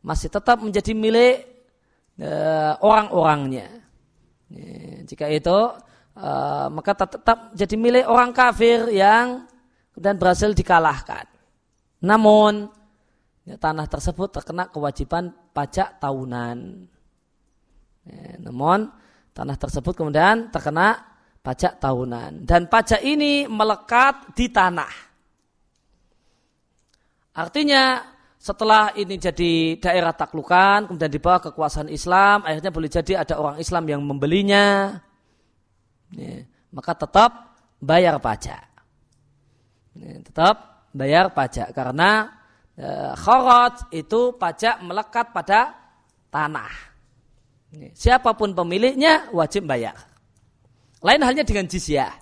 [0.01, 1.45] masih tetap menjadi milik
[2.81, 3.80] orang-orangnya.
[4.51, 5.59] Ya, jika itu
[6.19, 9.47] uh, maka tetap jadi milik orang kafir yang
[9.95, 11.27] dan berhasil dikalahkan.
[12.03, 12.67] Namun
[13.47, 16.59] ya, tanah tersebut terkena kewajiban pajak tahunan.
[18.11, 18.91] Ya, namun
[19.31, 20.99] tanah tersebut kemudian terkena
[21.41, 24.93] pajak tahunan dan pajak ini melekat di tanah.
[27.31, 28.03] Artinya
[28.41, 33.85] setelah ini jadi daerah taklukan kemudian dibawa kekuasaan Islam akhirnya boleh jadi ada orang Islam
[33.85, 34.97] yang membelinya
[36.17, 38.65] ya, maka tetap bayar pajak
[39.93, 42.33] ya, tetap bayar pajak karena
[42.73, 45.77] ya, kharaj itu pajak melekat pada
[46.33, 46.91] tanah
[47.95, 49.95] Siapa pun pemiliknya wajib bayar.
[51.01, 52.13] Lain halnya dengan jizyah.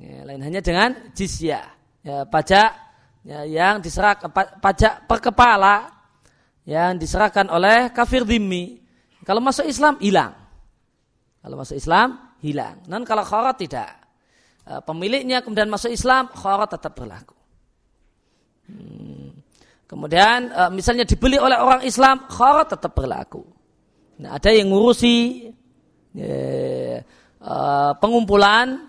[0.00, 1.66] Ya, lain hanya dengan jizyah.
[2.02, 2.74] Ya, pajak
[3.24, 5.90] ya, yang diserahkan pajak per kepala
[6.68, 8.78] yang diserahkan oleh kafir dhimmi.
[9.26, 10.32] Kalau masuk Islam hilang.
[11.40, 12.84] Kalau masuk Islam hilang.
[12.86, 13.90] Non kalau kharat tidak.
[14.64, 17.36] E, pemiliknya kemudian masuk Islam, kharat tetap berlaku.
[18.70, 19.34] Hmm.
[19.88, 23.44] Kemudian e, misalnya dibeli oleh orang Islam, kharat tetap berlaku.
[24.20, 25.48] Nah, ada yang ngurusi
[27.40, 28.84] uh, pengumpulan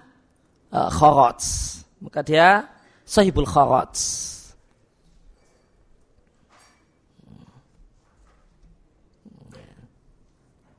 [0.76, 1.80] uh, kharats.
[2.04, 2.68] Maka dia
[3.12, 4.32] sahibul kharats.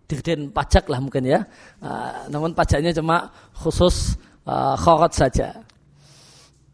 [0.09, 1.45] Dirjen pajak lah mungkin ya.
[1.85, 4.17] Uh, namun pajaknya cuma khusus
[4.49, 5.49] uh, kharat saja.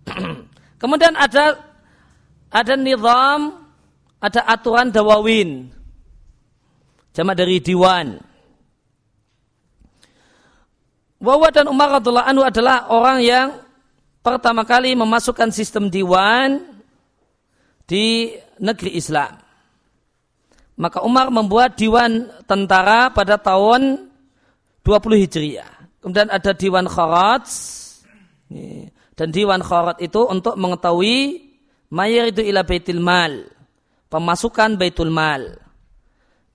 [0.82, 1.59] Kemudian ada
[2.54, 3.66] ada nizam,
[4.22, 5.74] ada aturan dawawin
[7.18, 8.14] Jamak dari diwan.
[11.18, 13.46] Wawa dan Umar radhiallahu anhu adalah orang yang
[14.37, 16.61] pertama kali memasukkan sistem diwan
[17.89, 19.41] di negeri Islam.
[20.79, 24.11] Maka Umar membuat diwan tentara pada tahun
[24.85, 25.72] 20 Hijriah.
[26.05, 27.49] Kemudian ada diwan kharat.
[29.18, 31.49] Dan diwan kharat itu untuk mengetahui
[31.91, 33.51] mayar itu ila baitul mal.
[34.07, 35.68] Pemasukan baitul mal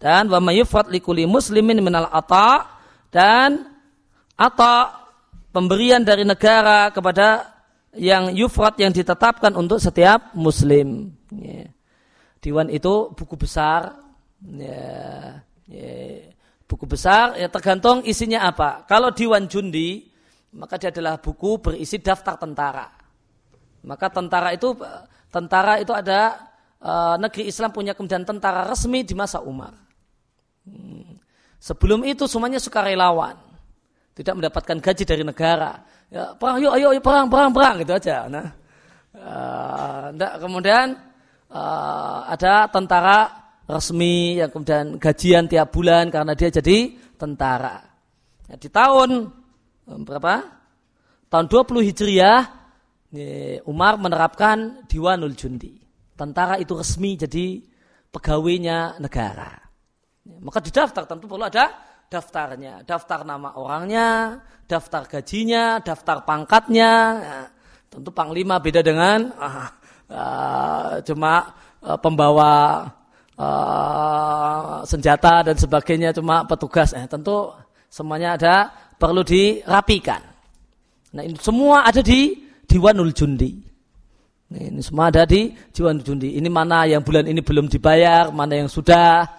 [0.03, 2.67] dan wa mayufrat likuli muslimin minal ata
[3.07, 3.71] dan
[4.35, 5.07] ata
[5.55, 7.52] pemberian dari negara kepada
[7.93, 11.13] yang yufrat yang ditetapkan untuk setiap muslim.
[11.29, 11.69] Ya.
[12.43, 13.95] Diwan itu buku besar,
[14.43, 15.39] ya,
[15.69, 15.95] ya,
[16.67, 18.83] buku besar ya tergantung isinya apa.
[18.89, 20.09] Kalau diwan jundi
[20.53, 22.87] maka dia adalah buku berisi daftar tentara.
[23.83, 24.73] Maka tentara itu
[25.29, 26.49] tentara itu ada
[26.81, 29.73] uh, negeri Islam punya kemudian tentara resmi di masa Umar.
[31.63, 33.39] Sebelum itu semuanya sukarelawan.
[34.13, 35.81] Tidak mendapatkan gaji dari negara.
[36.13, 38.29] Ya, perang, yuk, ayo, perang, perang, perang, gitu aja.
[38.29, 38.53] Nah,
[39.17, 40.93] uh, kemudian
[41.49, 47.81] uh, ada tentara resmi yang kemudian gajian tiap bulan karena dia jadi tentara.
[48.45, 49.25] Ya, di tahun
[50.05, 50.33] berapa?
[51.33, 52.45] Tahun 20 Hijriah,
[53.65, 55.81] Umar menerapkan Diwanul Jundi.
[56.13, 57.57] Tentara itu resmi jadi
[58.13, 59.49] pegawainya negara.
[60.45, 61.73] Maka didaftar tentu perlu ada
[62.05, 64.37] daftarnya, daftar nama orangnya,
[64.67, 66.91] daftar gajinya, daftar pangkatnya.
[67.19, 67.39] Ya,
[67.93, 69.69] tentu panglima beda dengan uh,
[70.09, 71.53] uh, cuma
[71.85, 72.51] uh, pembawa
[73.37, 76.97] uh, senjata dan sebagainya, cuma petugas.
[76.97, 77.53] Eh, tentu
[77.91, 78.55] semuanya ada
[78.97, 80.21] perlu dirapikan.
[81.13, 82.33] Nah ini semua ada di
[82.65, 83.53] Diwanul Jundi.
[84.53, 86.37] Ini semua ada di Diwanul Jundi.
[86.41, 89.29] Ini mana yang bulan ini belum dibayar, mana yang sudah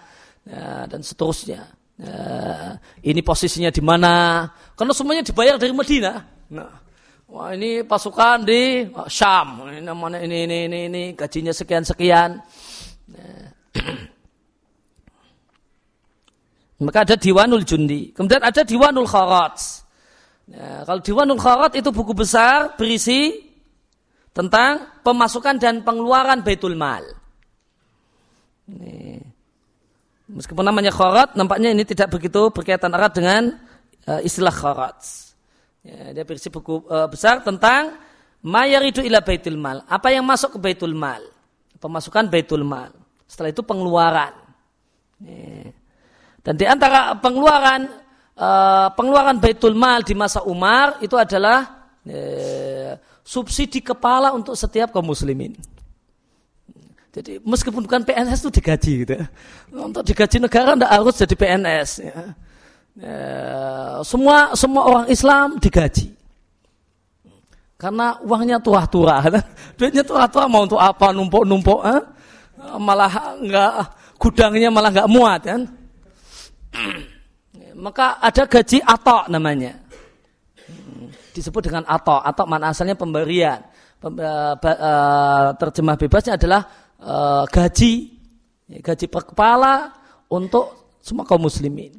[0.47, 1.67] ya, dan seterusnya.
[1.95, 2.75] Ya,
[3.07, 4.43] ini posisinya di mana?
[4.75, 6.27] Karena semuanya dibayar dari Medina.
[6.51, 6.83] Nah,
[7.31, 9.63] wah ini pasukan di Syam.
[9.71, 12.35] Ini namanya ini ini ini ini gajinya sekian sekian.
[13.07, 13.31] Ya.
[16.83, 18.11] Maka ada Diwanul Jundi.
[18.11, 19.55] Kemudian ada Diwanul Kharat.
[20.51, 23.39] Ya, kalau Diwanul Kharat itu buku besar berisi
[24.35, 27.07] tentang pemasukan dan pengeluaran Baitul Mal.
[28.67, 29.14] Ini.
[30.25, 33.61] Meskipun namanya kharat, nampaknya ini tidak begitu berkaitan erat dengan
[34.09, 34.97] uh, istilah kharat.
[35.85, 38.01] Ya, dia berisi buku uh, besar tentang
[38.41, 39.85] mayaridu ila baitul mal.
[39.85, 41.21] Apa yang masuk ke baitul mal?
[41.77, 42.89] Pemasukan baitul mal.
[43.29, 44.33] Setelah itu pengeluaran.
[45.21, 45.69] Ya.
[46.41, 47.85] Dan di antara pengeluaran
[48.33, 55.05] uh, pengeluaran baitul mal di masa Umar itu adalah uh, subsidi kepala untuk setiap kaum
[55.05, 55.53] muslimin.
[57.15, 59.15] Jadi meskipun bukan PNS itu digaji gitu.
[59.71, 61.89] Untuk digaji negara tidak harus jadi PNS.
[62.03, 62.19] Ya.
[62.95, 63.19] Ya,
[64.03, 66.11] semua semua orang Islam digaji.
[67.79, 69.23] Karena uangnya tua-tua.
[69.79, 71.79] Duitnya tua-tua mau untuk apa numpuk-numpuk.
[71.87, 72.01] Eh?
[72.79, 73.71] Malah enggak
[74.19, 75.61] gudangnya malah enggak muat kan.
[77.75, 79.79] Maka ada gaji atok namanya.
[81.31, 82.27] Disebut dengan atok.
[82.27, 83.59] Atok mana asalnya pemberian.
[84.03, 87.93] Eh, eh, terjemah bebasnya adalah uh, gaji,
[88.69, 89.95] ya, gaji per kepala
[90.31, 91.95] untuk semua kaum muslimin.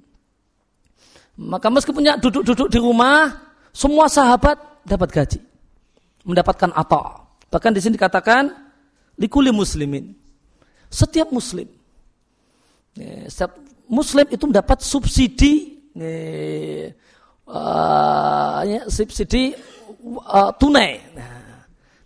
[1.37, 3.29] Maka meskipun duduk-duduk di rumah,
[3.71, 4.57] semua sahabat
[4.89, 5.41] dapat gaji,
[6.25, 7.29] mendapatkan apa?
[7.53, 8.49] Bahkan di sini dikatakan
[9.21, 10.17] likuli muslimin.
[10.89, 11.69] Setiap muslim,
[12.97, 13.53] ya, setiap
[13.87, 16.95] muslim itu mendapat subsidi, ya,
[18.65, 19.53] ya, subsidi
[20.27, 21.05] uh, tunai.
[21.15, 21.46] Nah,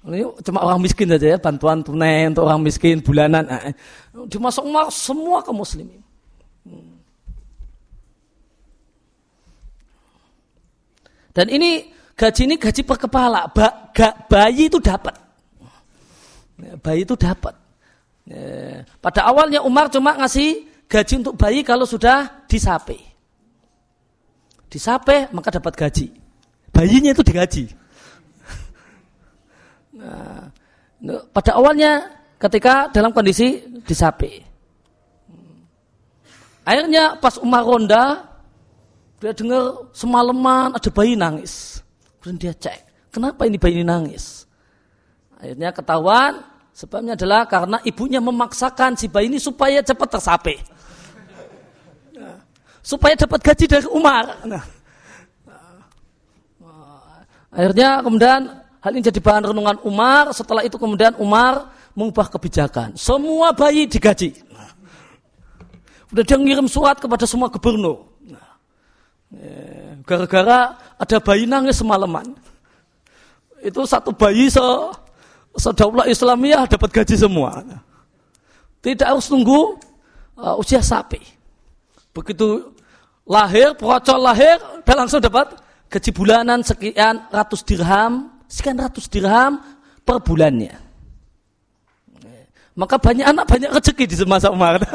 [0.01, 3.45] ini cuma orang miskin saja ya, bantuan tunai untuk orang miskin bulanan.
[3.45, 3.69] Nah,
[4.33, 6.01] dimasuk semua ke muslimin.
[6.65, 6.97] Hmm.
[11.37, 13.53] Dan ini gaji ini gaji per kepala.
[13.53, 15.13] Ba, ga, bayi itu dapat.
[16.57, 17.53] Ya, bayi itu dapat.
[18.25, 22.97] Ya, pada awalnya Umar cuma ngasih gaji untuk bayi kalau sudah disape.
[24.73, 26.09] Disape maka dapat gaji.
[26.73, 27.80] Bayinya itu digaji.
[30.01, 30.49] Nah,
[31.33, 32.09] pada awalnya
[32.41, 34.41] ketika dalam kondisi disapi.
[36.65, 38.25] Akhirnya pas Umar ronda,
[39.21, 41.85] dia dengar semalaman ada bayi nangis.
[42.21, 44.45] Kemudian dia cek, kenapa ini bayi ini nangis?
[45.41, 50.57] Akhirnya ketahuan, sebabnya adalah karena ibunya memaksakan si bayi ini supaya cepat tersapi.
[52.21, 52.39] Nah,
[52.85, 54.37] supaya dapat gaji dari Umar.
[54.45, 54.65] Nah,
[57.51, 60.33] akhirnya kemudian Hal ini jadi bahan renungan Umar.
[60.33, 62.97] Setelah itu kemudian Umar mengubah kebijakan.
[62.97, 64.33] Semua bayi digaji.
[66.11, 68.09] Udah dia ngirim surat kepada semua gubernur.
[70.09, 72.35] Gara-gara ada bayi nangis semalaman.
[73.61, 74.65] Itu satu bayi se
[75.61, 77.61] sedaulah Islamiyah dapat gaji semua.
[78.81, 79.77] Tidak harus tunggu
[80.41, 81.21] uh, usia sapi.
[82.17, 82.73] Begitu
[83.29, 85.53] lahir, procol lahir, dia langsung dapat
[85.93, 89.63] gaji bulanan sekian ratus dirham sekian ratus dirham
[90.03, 90.75] per bulannya.
[92.75, 94.83] Maka banyak anak banyak rezeki di semasa Umar.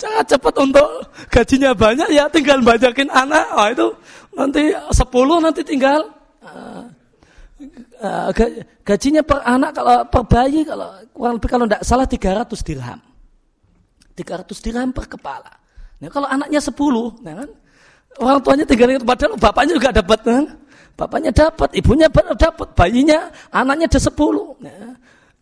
[0.00, 0.88] Jangan cepat untuk
[1.30, 3.46] gajinya banyak ya tinggal banyakin anak.
[3.54, 3.86] Oh, itu
[4.34, 6.10] nanti sepuluh nanti tinggal
[6.42, 6.82] uh,
[8.02, 8.28] uh,
[8.82, 12.98] gajinya per anak kalau per bayi kalau kurang lebih kalau tidak salah 300 dirham.
[14.18, 15.52] 300 dirham per kepala.
[16.02, 17.50] Nah, kalau anaknya 10, nah kan,
[18.18, 20.44] orang tuanya tinggal itu padahal bapaknya juga dapat kan?
[20.92, 24.54] Bapaknya dapat, ibunya dapat, bayinya, anaknya ada sepuluh.
[24.60, 24.80] Ya,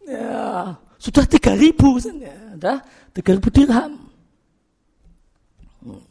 [0.06, 0.38] ya,
[0.96, 2.74] sudah tiga ribu, ya,
[3.10, 3.98] tiga ribu dirham.
[5.82, 6.04] Hmm.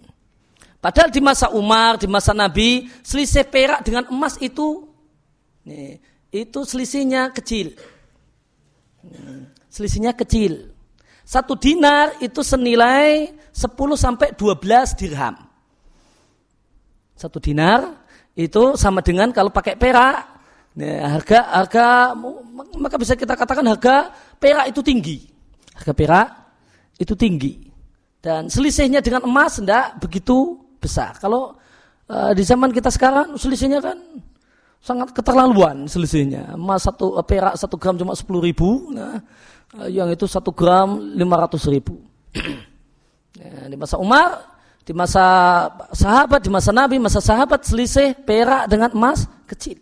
[0.80, 4.88] Padahal di masa Umar, di masa Nabi, selisih perak dengan emas itu,
[5.64, 6.00] nih,
[6.32, 7.76] itu selisihnya kecil.
[9.04, 10.72] Hmm, selisihnya kecil.
[11.24, 15.36] Satu dinar itu senilai 10 sampai 12 dirham.
[17.20, 17.99] Satu dinar
[18.40, 20.24] itu sama dengan kalau pakai perak,
[20.80, 21.86] nah, harga harga
[22.80, 25.18] maka bisa kita katakan harga perak itu tinggi.
[25.76, 26.28] Harga perak
[26.96, 27.68] itu tinggi.
[28.20, 31.20] Dan selisihnya dengan emas tidak begitu besar.
[31.20, 31.60] Kalau
[32.08, 34.00] uh, di zaman kita sekarang selisihnya kan
[34.80, 36.56] sangat keterlaluan selisihnya.
[36.56, 39.20] Emas satu perak satu gram cuma sepuluh ribu, nah,
[39.92, 42.00] yang itu satu gram lima ratus ribu.
[43.40, 44.59] nah, di masa Umar
[44.90, 45.22] di masa
[45.94, 49.78] sahabat, di masa Nabi, masa sahabat selisih perak dengan emas kecil.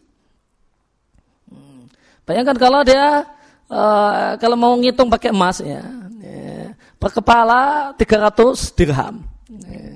[1.48, 1.88] Hmm.
[2.28, 3.24] Bayangkan kalau dia
[3.72, 5.80] uh, kalau mau ngitung pakai emas ya,
[6.20, 9.24] ya per kepala 300 dirham.
[9.48, 9.96] Ya,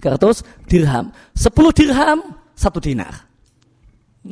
[0.00, 1.12] 300 dirham.
[1.36, 2.18] 10 dirham
[2.56, 3.28] satu dinar.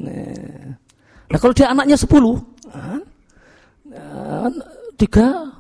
[0.01, 2.09] Nah, kalau dia anaknya 10,
[3.85, 4.49] nah,
[4.97, 5.53] tiga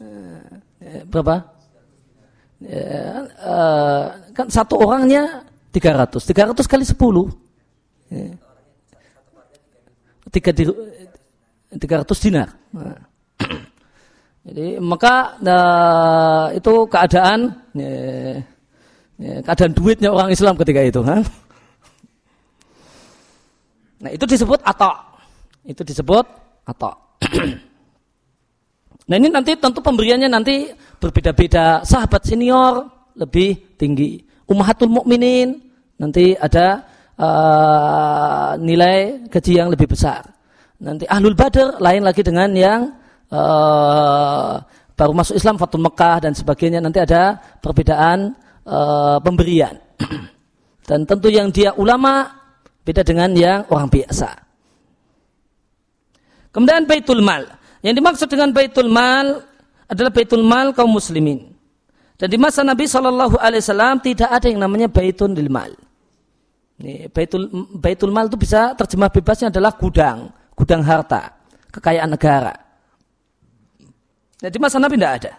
[0.00, 1.55] eh, berapa?
[2.62, 6.96] Ya, uh, kan satu orangnya 300 300 kali 10
[8.12, 8.26] ya.
[10.32, 10.64] tiga di,
[11.76, 13.00] 300 dinar nah.
[14.46, 18.40] jadi maka nah, itu keadaan ya,
[19.16, 21.00] Ya, keadaan duitnya orang Islam ketika itu.
[21.00, 21.24] Nah
[24.12, 24.92] itu disebut atau.
[25.64, 26.26] Itu disebut
[26.68, 26.92] atau.
[29.06, 31.86] nah ini nanti tentu pemberiannya nanti berbeda-beda.
[31.86, 34.22] Sahabat senior lebih tinggi.
[34.46, 35.58] Ummahatul mukminin
[35.98, 36.86] nanti ada
[37.18, 40.26] uh, nilai gaji yang lebih besar.
[40.82, 42.80] Nanti ahlul badr lain lagi dengan yang
[43.32, 44.60] uh,
[44.96, 48.32] baru masuk Islam Fatul Mekah dan sebagainya nanti ada perbedaan
[48.64, 48.78] e,
[49.20, 49.76] pemberian
[50.88, 52.32] dan tentu yang dia ulama
[52.80, 54.32] beda dengan yang orang biasa
[56.48, 57.44] kemudian Baitul Mal
[57.86, 59.46] yang dimaksud dengan Baitul Mal
[59.86, 61.54] adalah Baitul Mal kaum muslimin
[62.18, 65.78] dan di masa Nabi Shallallahu Alaihi Wasallam tidak ada yang namanya Baitul Mal
[66.82, 67.46] ini, Baitul,
[67.78, 71.38] Baitul Mal itu bisa terjemah bebasnya adalah gudang gudang harta
[71.70, 72.66] kekayaan negara
[74.36, 75.32] Nah, di masa Nabi tidak ada.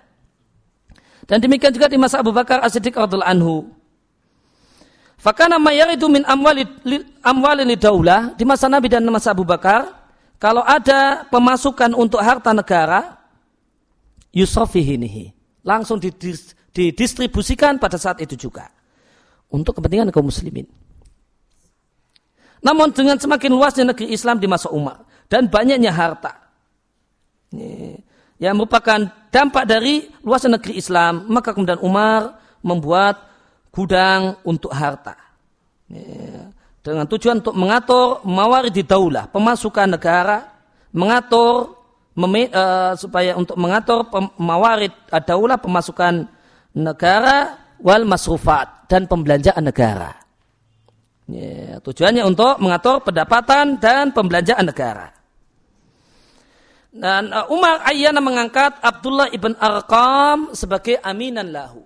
[1.28, 3.56] Dan demikian juga di masa Abu Bakar As-Siddiq radhiallahu anhu.
[5.18, 5.58] Fakana
[5.89, 6.64] itu min amwali
[7.26, 9.89] amwali daulah di masa Nabi dan masa Abu Bakar,
[10.38, 13.18] kalau ada pemasukan untuk harta negara,
[14.34, 15.34] yusrafihinihi.
[15.66, 15.98] Langsung
[16.72, 18.70] didistribusikan pada saat itu juga.
[19.50, 20.70] Untuk kepentingan kaum muslimin.
[22.62, 26.38] Namun dengan semakin luasnya negeri Islam di masa Umar dan banyaknya harta.
[28.38, 33.26] Yang merupakan dampak dari luasnya negeri Islam, maka kemudian Umar membuat
[33.74, 35.18] gudang untuk harta.
[36.88, 40.40] Dengan tujuan untuk mengatur mawarid di daulah, pemasukan negara,
[40.96, 41.76] mengatur
[42.16, 44.08] uh, supaya untuk mengatur
[44.40, 44.96] mawarid
[45.28, 46.32] daulah, pemasukan
[46.72, 50.16] negara, wal masrufat dan pembelanjaan negara.
[51.28, 55.12] Ya, tujuannya untuk mengatur pendapatan dan pembelanjaan negara.
[56.96, 61.84] Dan uh, Umar Ayyana mengangkat Abdullah ibn Arqam sebagai aminan lahu.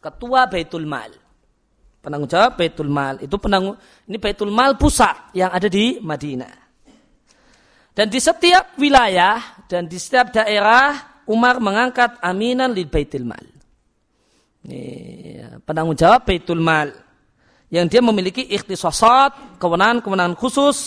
[0.00, 1.25] Ketua Baitul Mal.
[2.06, 3.18] Penanggung jawab Baitul Mal.
[3.18, 3.74] Itu penanggung,
[4.06, 6.54] ini Baitul Mal pusat yang ada di Madinah.
[7.90, 13.42] Dan di setiap wilayah dan di setiap daerah Umar mengangkat aminan di Baitul Mal.
[14.70, 14.82] Ini
[15.66, 16.94] penanggung jawab Baitul Mal.
[17.74, 20.78] Yang dia memiliki ikhtisasat, kewenangan-kewenangan khusus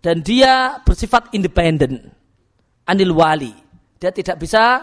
[0.00, 2.08] dan dia bersifat independen
[2.88, 3.52] anil wali.
[4.00, 4.80] Dia tidak bisa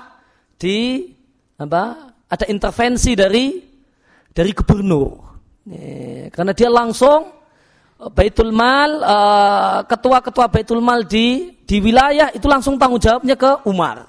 [0.61, 1.09] di
[1.57, 2.13] apa?
[2.29, 3.57] Ada intervensi dari
[4.29, 5.28] dari gubernur.
[5.67, 7.35] Ya, karena dia langsung
[7.99, 13.67] eh, Baitul Mal uh, ketua-ketua Baitul Mal di di wilayah itu langsung tanggung jawabnya ke
[13.67, 14.07] Umar.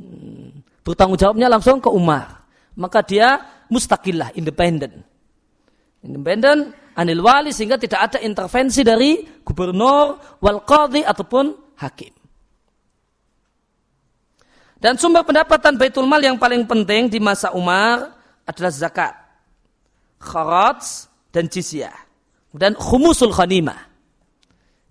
[0.00, 2.46] Hmm, bertanggung jawabnya langsung ke Umar.
[2.76, 3.40] Maka dia
[3.72, 5.04] mustaqilah, independen.
[6.04, 12.12] Independen anil wali sehingga tidak ada intervensi dari gubernur wal qadhi ataupun hakim.
[14.76, 18.12] Dan sumber pendapatan Baitul Mal yang paling penting di masa Umar
[18.44, 19.12] adalah zakat,
[20.26, 21.94] kharaj dan jizyah.
[22.50, 23.78] Dan khumusul ghanimah.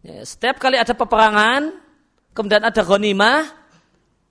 [0.05, 1.75] Ya, setiap kali ada peperangan,
[2.31, 3.51] kemudian ada ghanimah,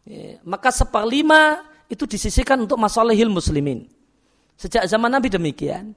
[0.06, 3.84] ya, maka seperlima itu disisihkan untuk masalahil muslimin.
[4.56, 5.92] Sejak zaman Nabi demikian.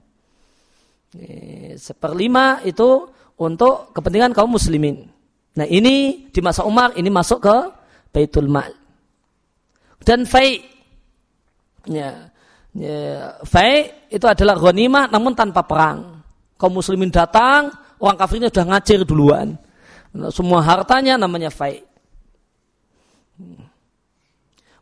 [1.16, 5.08] Ya, seperlima itu untuk kepentingan kaum muslimin.
[5.56, 7.58] Nah ini di masa Umar ini masuk ke
[8.14, 8.74] Baitul Mal
[10.08, 10.64] dan fai.
[11.88, 12.32] Ya,
[12.76, 16.24] ya, fai itu adalah ghanimah namun tanpa perang.
[16.58, 17.70] Kaum muslimin datang,
[18.02, 19.54] orang kafirnya sudah ngacir duluan.
[20.34, 21.86] Semua hartanya namanya fai.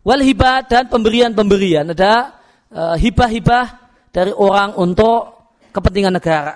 [0.06, 2.40] Wal hibah dan pemberian-pemberian ada
[2.70, 3.66] uh, hibah-hibah
[4.14, 6.56] dari orang untuk kepentingan negara.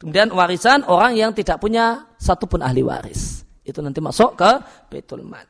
[0.00, 3.42] Kemudian warisan orang yang tidak punya satupun ahli waris.
[3.62, 4.50] Itu nanti masuk ke
[4.90, 5.46] Baitul Mal.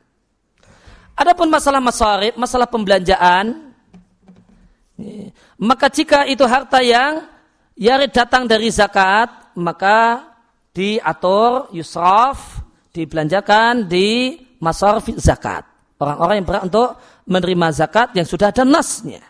[1.13, 3.72] Adapun masalah masarif, masalah pembelanjaan,
[5.57, 7.25] maka jika itu harta yang
[7.73, 10.29] yarid datang dari zakat, maka
[10.73, 12.61] diatur yusraf,
[12.93, 15.65] dibelanjakan di masarif zakat.
[15.97, 16.89] Orang-orang yang berhak untuk
[17.25, 19.23] menerima zakat yang sudah ada nasnya.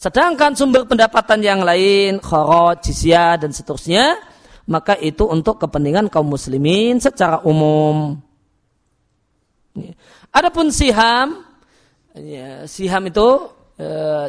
[0.00, 4.16] Sedangkan sumber pendapatan yang lain, khorot, jizyah, dan seterusnya,
[4.64, 8.16] maka itu untuk kepentingan kaum muslimin secara umum.
[10.32, 11.44] Adapun siham,
[12.16, 13.28] ya, siham itu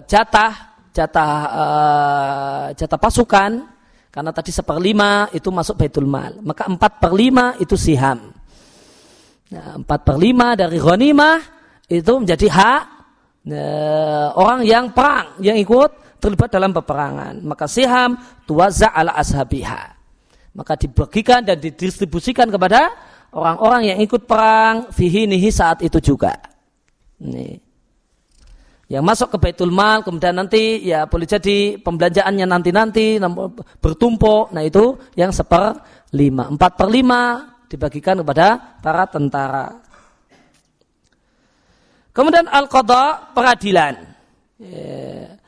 [0.07, 0.51] jatah,
[0.91, 1.65] jatah e,
[2.77, 3.51] jatah pasukan,
[4.11, 8.31] karena tadi seperlima itu masuk baitul mal, maka empat per lima itu siham.
[9.51, 11.37] Nah, empat per lima dari ghanimah
[11.91, 12.83] itu menjadi hak
[13.47, 13.61] e,
[14.35, 17.41] orang yang perang, yang ikut terlibat dalam peperangan.
[17.41, 18.15] Maka siham
[18.45, 19.97] tuwaza ala ashabiha.
[20.51, 22.91] Maka dibagikan dan didistribusikan kepada
[23.31, 26.35] orang-orang yang ikut perang fihinihi saat itu juga.
[27.23, 27.70] Ini.
[28.91, 33.23] Yang masuk ke Baitul Mal kemudian nanti ya boleh jadi pembelanjaannya nanti-nanti
[33.79, 34.51] bertumpuk.
[34.51, 35.79] Nah itu yang seper
[36.11, 36.51] lima.
[36.51, 39.79] Empat per lima dibagikan kepada para tentara.
[42.11, 43.95] Kemudian al qada peradilan.
[44.59, 45.39] Ya.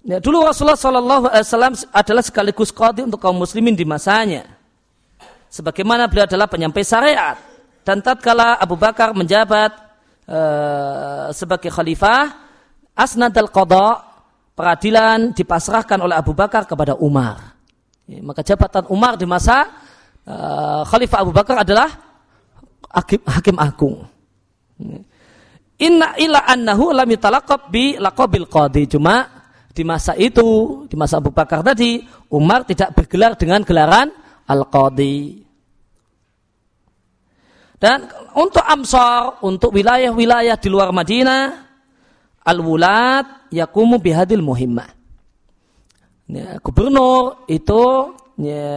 [0.00, 4.48] Ya, dulu Rasulullah Shallallahu Alaihi Wasallam adalah sekaligus qadi untuk kaum muslimin di masanya.
[5.52, 7.36] Sebagaimana beliau adalah penyampai syariat.
[7.84, 9.76] Dan tatkala Abu Bakar menjabat
[10.24, 12.32] uh, sebagai khalifah,
[13.00, 14.04] asnad al qada
[14.52, 17.56] peradilan dipasrahkan oleh Abu Bakar kepada Umar.
[18.04, 19.72] Ya, maka jabatan Umar di masa
[20.28, 21.88] uh, Khalifah Abu Bakar adalah
[22.92, 24.04] hakim, hakim agung.
[24.76, 25.00] Ya.
[25.80, 28.84] Inna ila annahu lam yutalaqab bi laqabil qadi.
[28.84, 29.24] Cuma
[29.72, 34.12] di masa itu, di masa Abu Bakar tadi, Umar tidak bergelar dengan gelaran
[34.44, 35.46] Al-Qadi.
[37.80, 41.69] Dan untuk Amsar, untuk wilayah-wilayah di luar Madinah,
[42.40, 44.88] Al-Wulad yakumu bihadil muhimmah.
[46.30, 48.70] Ya, gubernur itu ya,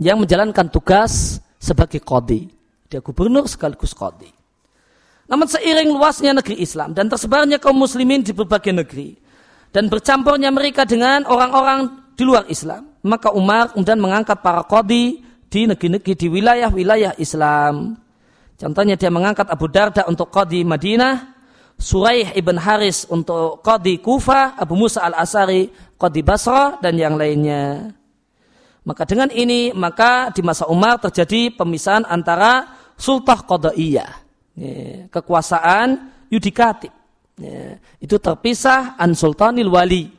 [0.00, 2.48] yang menjalankan tugas sebagai qadi.
[2.88, 4.32] Dia gubernur sekaligus qadi.
[5.28, 9.12] Namun seiring luasnya negeri Islam dan tersebarnya kaum muslimin di berbagai negeri,
[9.68, 12.88] dan bercampurnya mereka dengan orang-orang di luar Islam.
[13.04, 15.20] Maka Umar kemudian mengangkat para kodi
[15.52, 18.00] di negeri-negeri di wilayah-wilayah Islam.
[18.56, 21.37] Contohnya dia mengangkat Abu Darda untuk kodi Madinah,
[21.78, 27.94] Suraih ibn Haris untuk kodi Kufa, Abu Musa al-Asari kodi Basra dan yang lainnya.
[28.82, 32.66] Maka dengan ini maka di masa Umar terjadi pemisahan antara
[32.98, 34.10] sultah qadaiyah,
[35.14, 36.98] kekuasaan yudikatif
[37.38, 40.10] Ya, itu terpisah an sultanil wali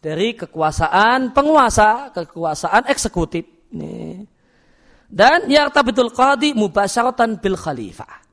[0.00, 3.44] dari kekuasaan penguasa, kekuasaan eksekutif.
[3.68, 4.24] Ya.
[5.12, 8.23] Dan yang tabitul qadi mubasyaratan bil khalifah.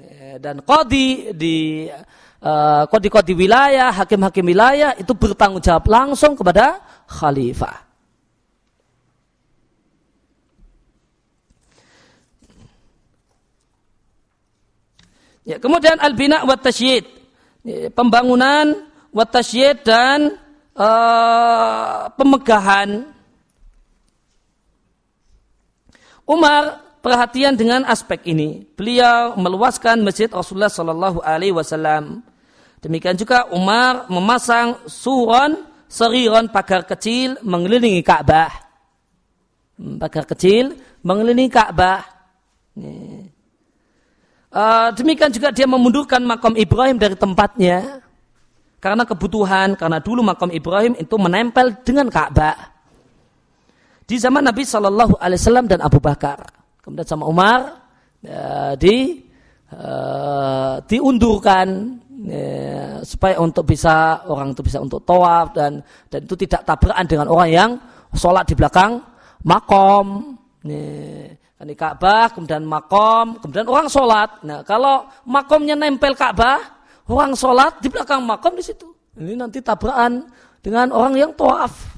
[0.00, 1.88] Ya, dan qadi di
[2.40, 7.84] uh, qadi-qadi wilayah, hakim-hakim wilayah itu bertanggung jawab langsung kepada khalifah.
[15.42, 17.22] Ya, kemudian al-bina wa tasyid
[17.94, 20.34] pembangunan watasyid dan
[20.74, 23.06] uh, pemegahan.
[26.26, 28.62] Umar perhatian dengan aspek ini.
[28.78, 32.22] Beliau meluaskan masjid Rasulullah Shallallahu Alaihi Wasallam.
[32.78, 38.50] Demikian juga Umar memasang suron seriron pagar kecil mengelilingi Ka'bah.
[39.76, 42.00] Hmm, pagar kecil mengelilingi Ka'bah.
[44.52, 48.00] Uh, demikian juga dia memundurkan makam Ibrahim dari tempatnya
[48.80, 52.72] karena kebutuhan karena dulu makam Ibrahim itu menempel dengan Ka'bah
[54.08, 57.80] di zaman Nabi Shallallahu Alaihi Wasallam dan Abu Bakar kemudian sama Umar
[58.26, 59.22] uh, di
[59.72, 61.96] uh, diundurkan
[62.26, 65.80] ya, supaya untuk bisa orang itu bisa untuk tawaf dan
[66.10, 67.70] dan itu tidak tabrakan dengan orang yang
[68.12, 69.00] sholat di belakang
[69.46, 70.36] makom.
[70.66, 74.42] Ya di Ka'bah, kemudian makom, kemudian orang sholat.
[74.42, 76.58] Nah, kalau makomnya nempel Ka'bah,
[77.06, 78.90] orang sholat di belakang makom di situ.
[79.14, 80.26] Ini nanti tabrakan
[80.58, 81.94] dengan orang yang toaf.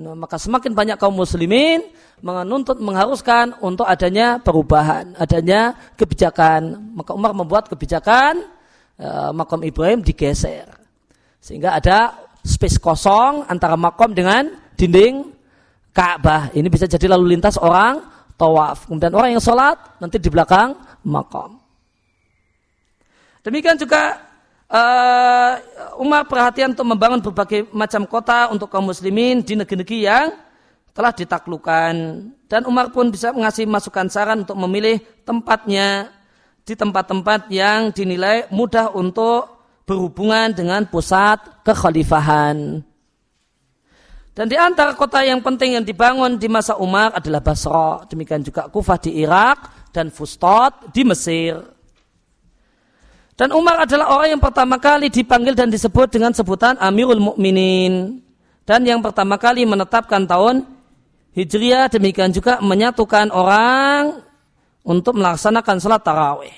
[0.00, 1.84] Nah, maka semakin banyak kaum muslimin
[2.18, 6.94] menuntut mengharuskan untuk adanya perubahan, adanya kebijakan.
[6.98, 8.42] Maka Umar membuat kebijakan
[8.98, 10.66] uh, makom Ibrahim digeser.
[11.38, 15.34] Sehingga ada space kosong antara makom dengan dinding
[15.94, 16.50] Ka'bah.
[16.54, 18.02] Ini bisa jadi lalu lintas orang
[18.38, 18.86] tawaf.
[18.86, 21.58] Kemudian orang yang sholat nanti di belakang makam.
[23.42, 24.18] Demikian juga
[24.70, 25.52] uh,
[25.98, 30.47] Umar perhatian untuk membangun berbagai macam kota untuk kaum muslimin di negeri-negeri yang
[30.98, 31.94] telah ditaklukkan.
[32.50, 36.10] Dan Umar pun bisa mengasih masukan saran untuk memilih tempatnya
[36.66, 39.46] di tempat-tempat yang dinilai mudah untuk
[39.86, 42.82] berhubungan dengan pusat kekhalifahan.
[44.34, 48.02] Dan di antara kota yang penting yang dibangun di masa Umar adalah Basra.
[48.10, 51.62] Demikian juga Kufah di Irak dan Fustat di Mesir.
[53.38, 58.18] Dan Umar adalah orang yang pertama kali dipanggil dan disebut dengan sebutan Amirul Mukminin
[58.68, 60.77] dan yang pertama kali menetapkan tahun
[61.38, 64.26] Hijriah demikian juga menyatukan orang
[64.82, 66.56] untuk melaksanakan salat tarawih.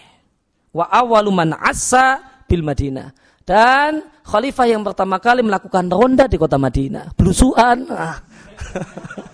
[0.73, 3.13] Wa awalu man asa bil Madinah.
[3.45, 7.13] Dan khalifah yang pertama kali melakukan ronda di kota Madinah.
[7.13, 7.85] Belusuan.
[7.93, 8.17] Ah.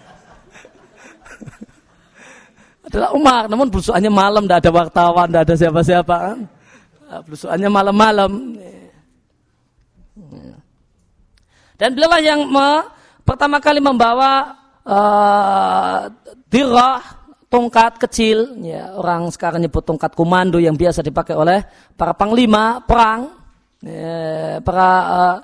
[2.86, 3.42] adalah Umar.
[3.50, 6.16] Namun belusuannya malam, tidak ada wartawan, tidak ada siapa-siapa.
[7.06, 8.32] Ah, belusuannya malam-malam.
[11.76, 12.40] Dan beliau yang
[13.20, 14.56] pertama kali membawa
[14.86, 16.08] uh,
[16.48, 17.02] dirah,
[17.50, 18.56] tongkat kecil.
[18.62, 21.66] Ya, orang sekarang nyebut tongkat komando yang biasa dipakai oleh
[21.98, 23.46] para panglima perang
[23.84, 25.36] Ya, para uh,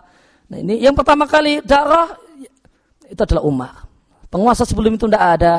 [0.48, 2.16] nah ini yang pertama kali darah
[3.06, 3.86] itu adalah Umar.
[4.32, 5.54] Penguasa sebelum itu tidak ada.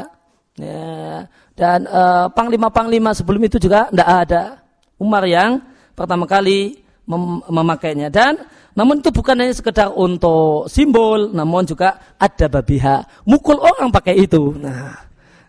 [0.57, 1.85] Ya, dan
[2.33, 4.43] panglima panglima-panglima sebelum itu juga tidak ada.
[4.97, 5.61] Umar yang
[5.93, 8.39] pertama kali mem memakainya dan
[8.73, 13.05] namun itu bukan hanya sekedar untuk simbol, namun juga ada babiha.
[13.29, 14.49] Mukul orang pakai itu.
[14.57, 14.97] Nah,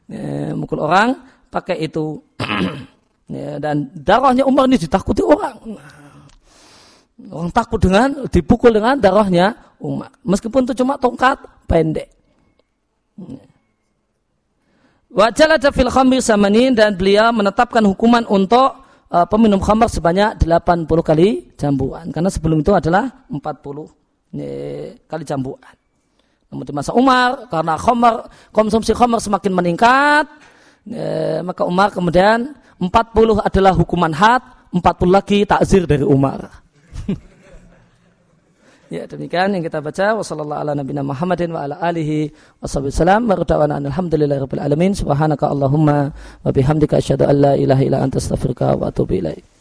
[0.05, 1.17] ya, mukul orang
[1.49, 2.21] pakai itu.
[3.33, 5.57] ya, dan darahnya Umar ini ditakuti orang.
[5.73, 6.29] Nah,
[7.33, 10.13] orang takut dengan dipukul dengan darahnya Umar.
[10.21, 12.13] Meskipun itu cuma tongkat pendek.
[15.09, 18.84] Wajalada fil khamir samanin dan beliau menetapkan hukuman untuk
[19.15, 22.11] uh, peminum khamar sebanyak 80 kali jambuan.
[22.11, 23.39] Karena sebelum itu adalah 40
[24.35, 24.51] ini,
[25.07, 25.75] kali jambuan.
[26.51, 28.15] Namun di masa Umar, karena khamar,
[28.51, 30.27] konsumsi khamar semakin meningkat,
[30.91, 34.43] eh, maka Umar kemudian 40 adalah hukuman had,
[34.75, 36.64] 40 lagi takzir dari Umar.
[38.95, 40.15] Ya demikian yang kita baca.
[40.15, 42.31] Wassalamualaikum ala nabiyina Muhammadin wa ala alihi
[42.63, 43.27] wasallam.
[43.27, 44.95] Wa da'wana alhamdulillahi rabbil alamin.
[44.95, 49.54] Subhanaka Allahumma wa bihamdika asyhadu an la ilaha illa anta astaghfiruka wa atubu ilaik.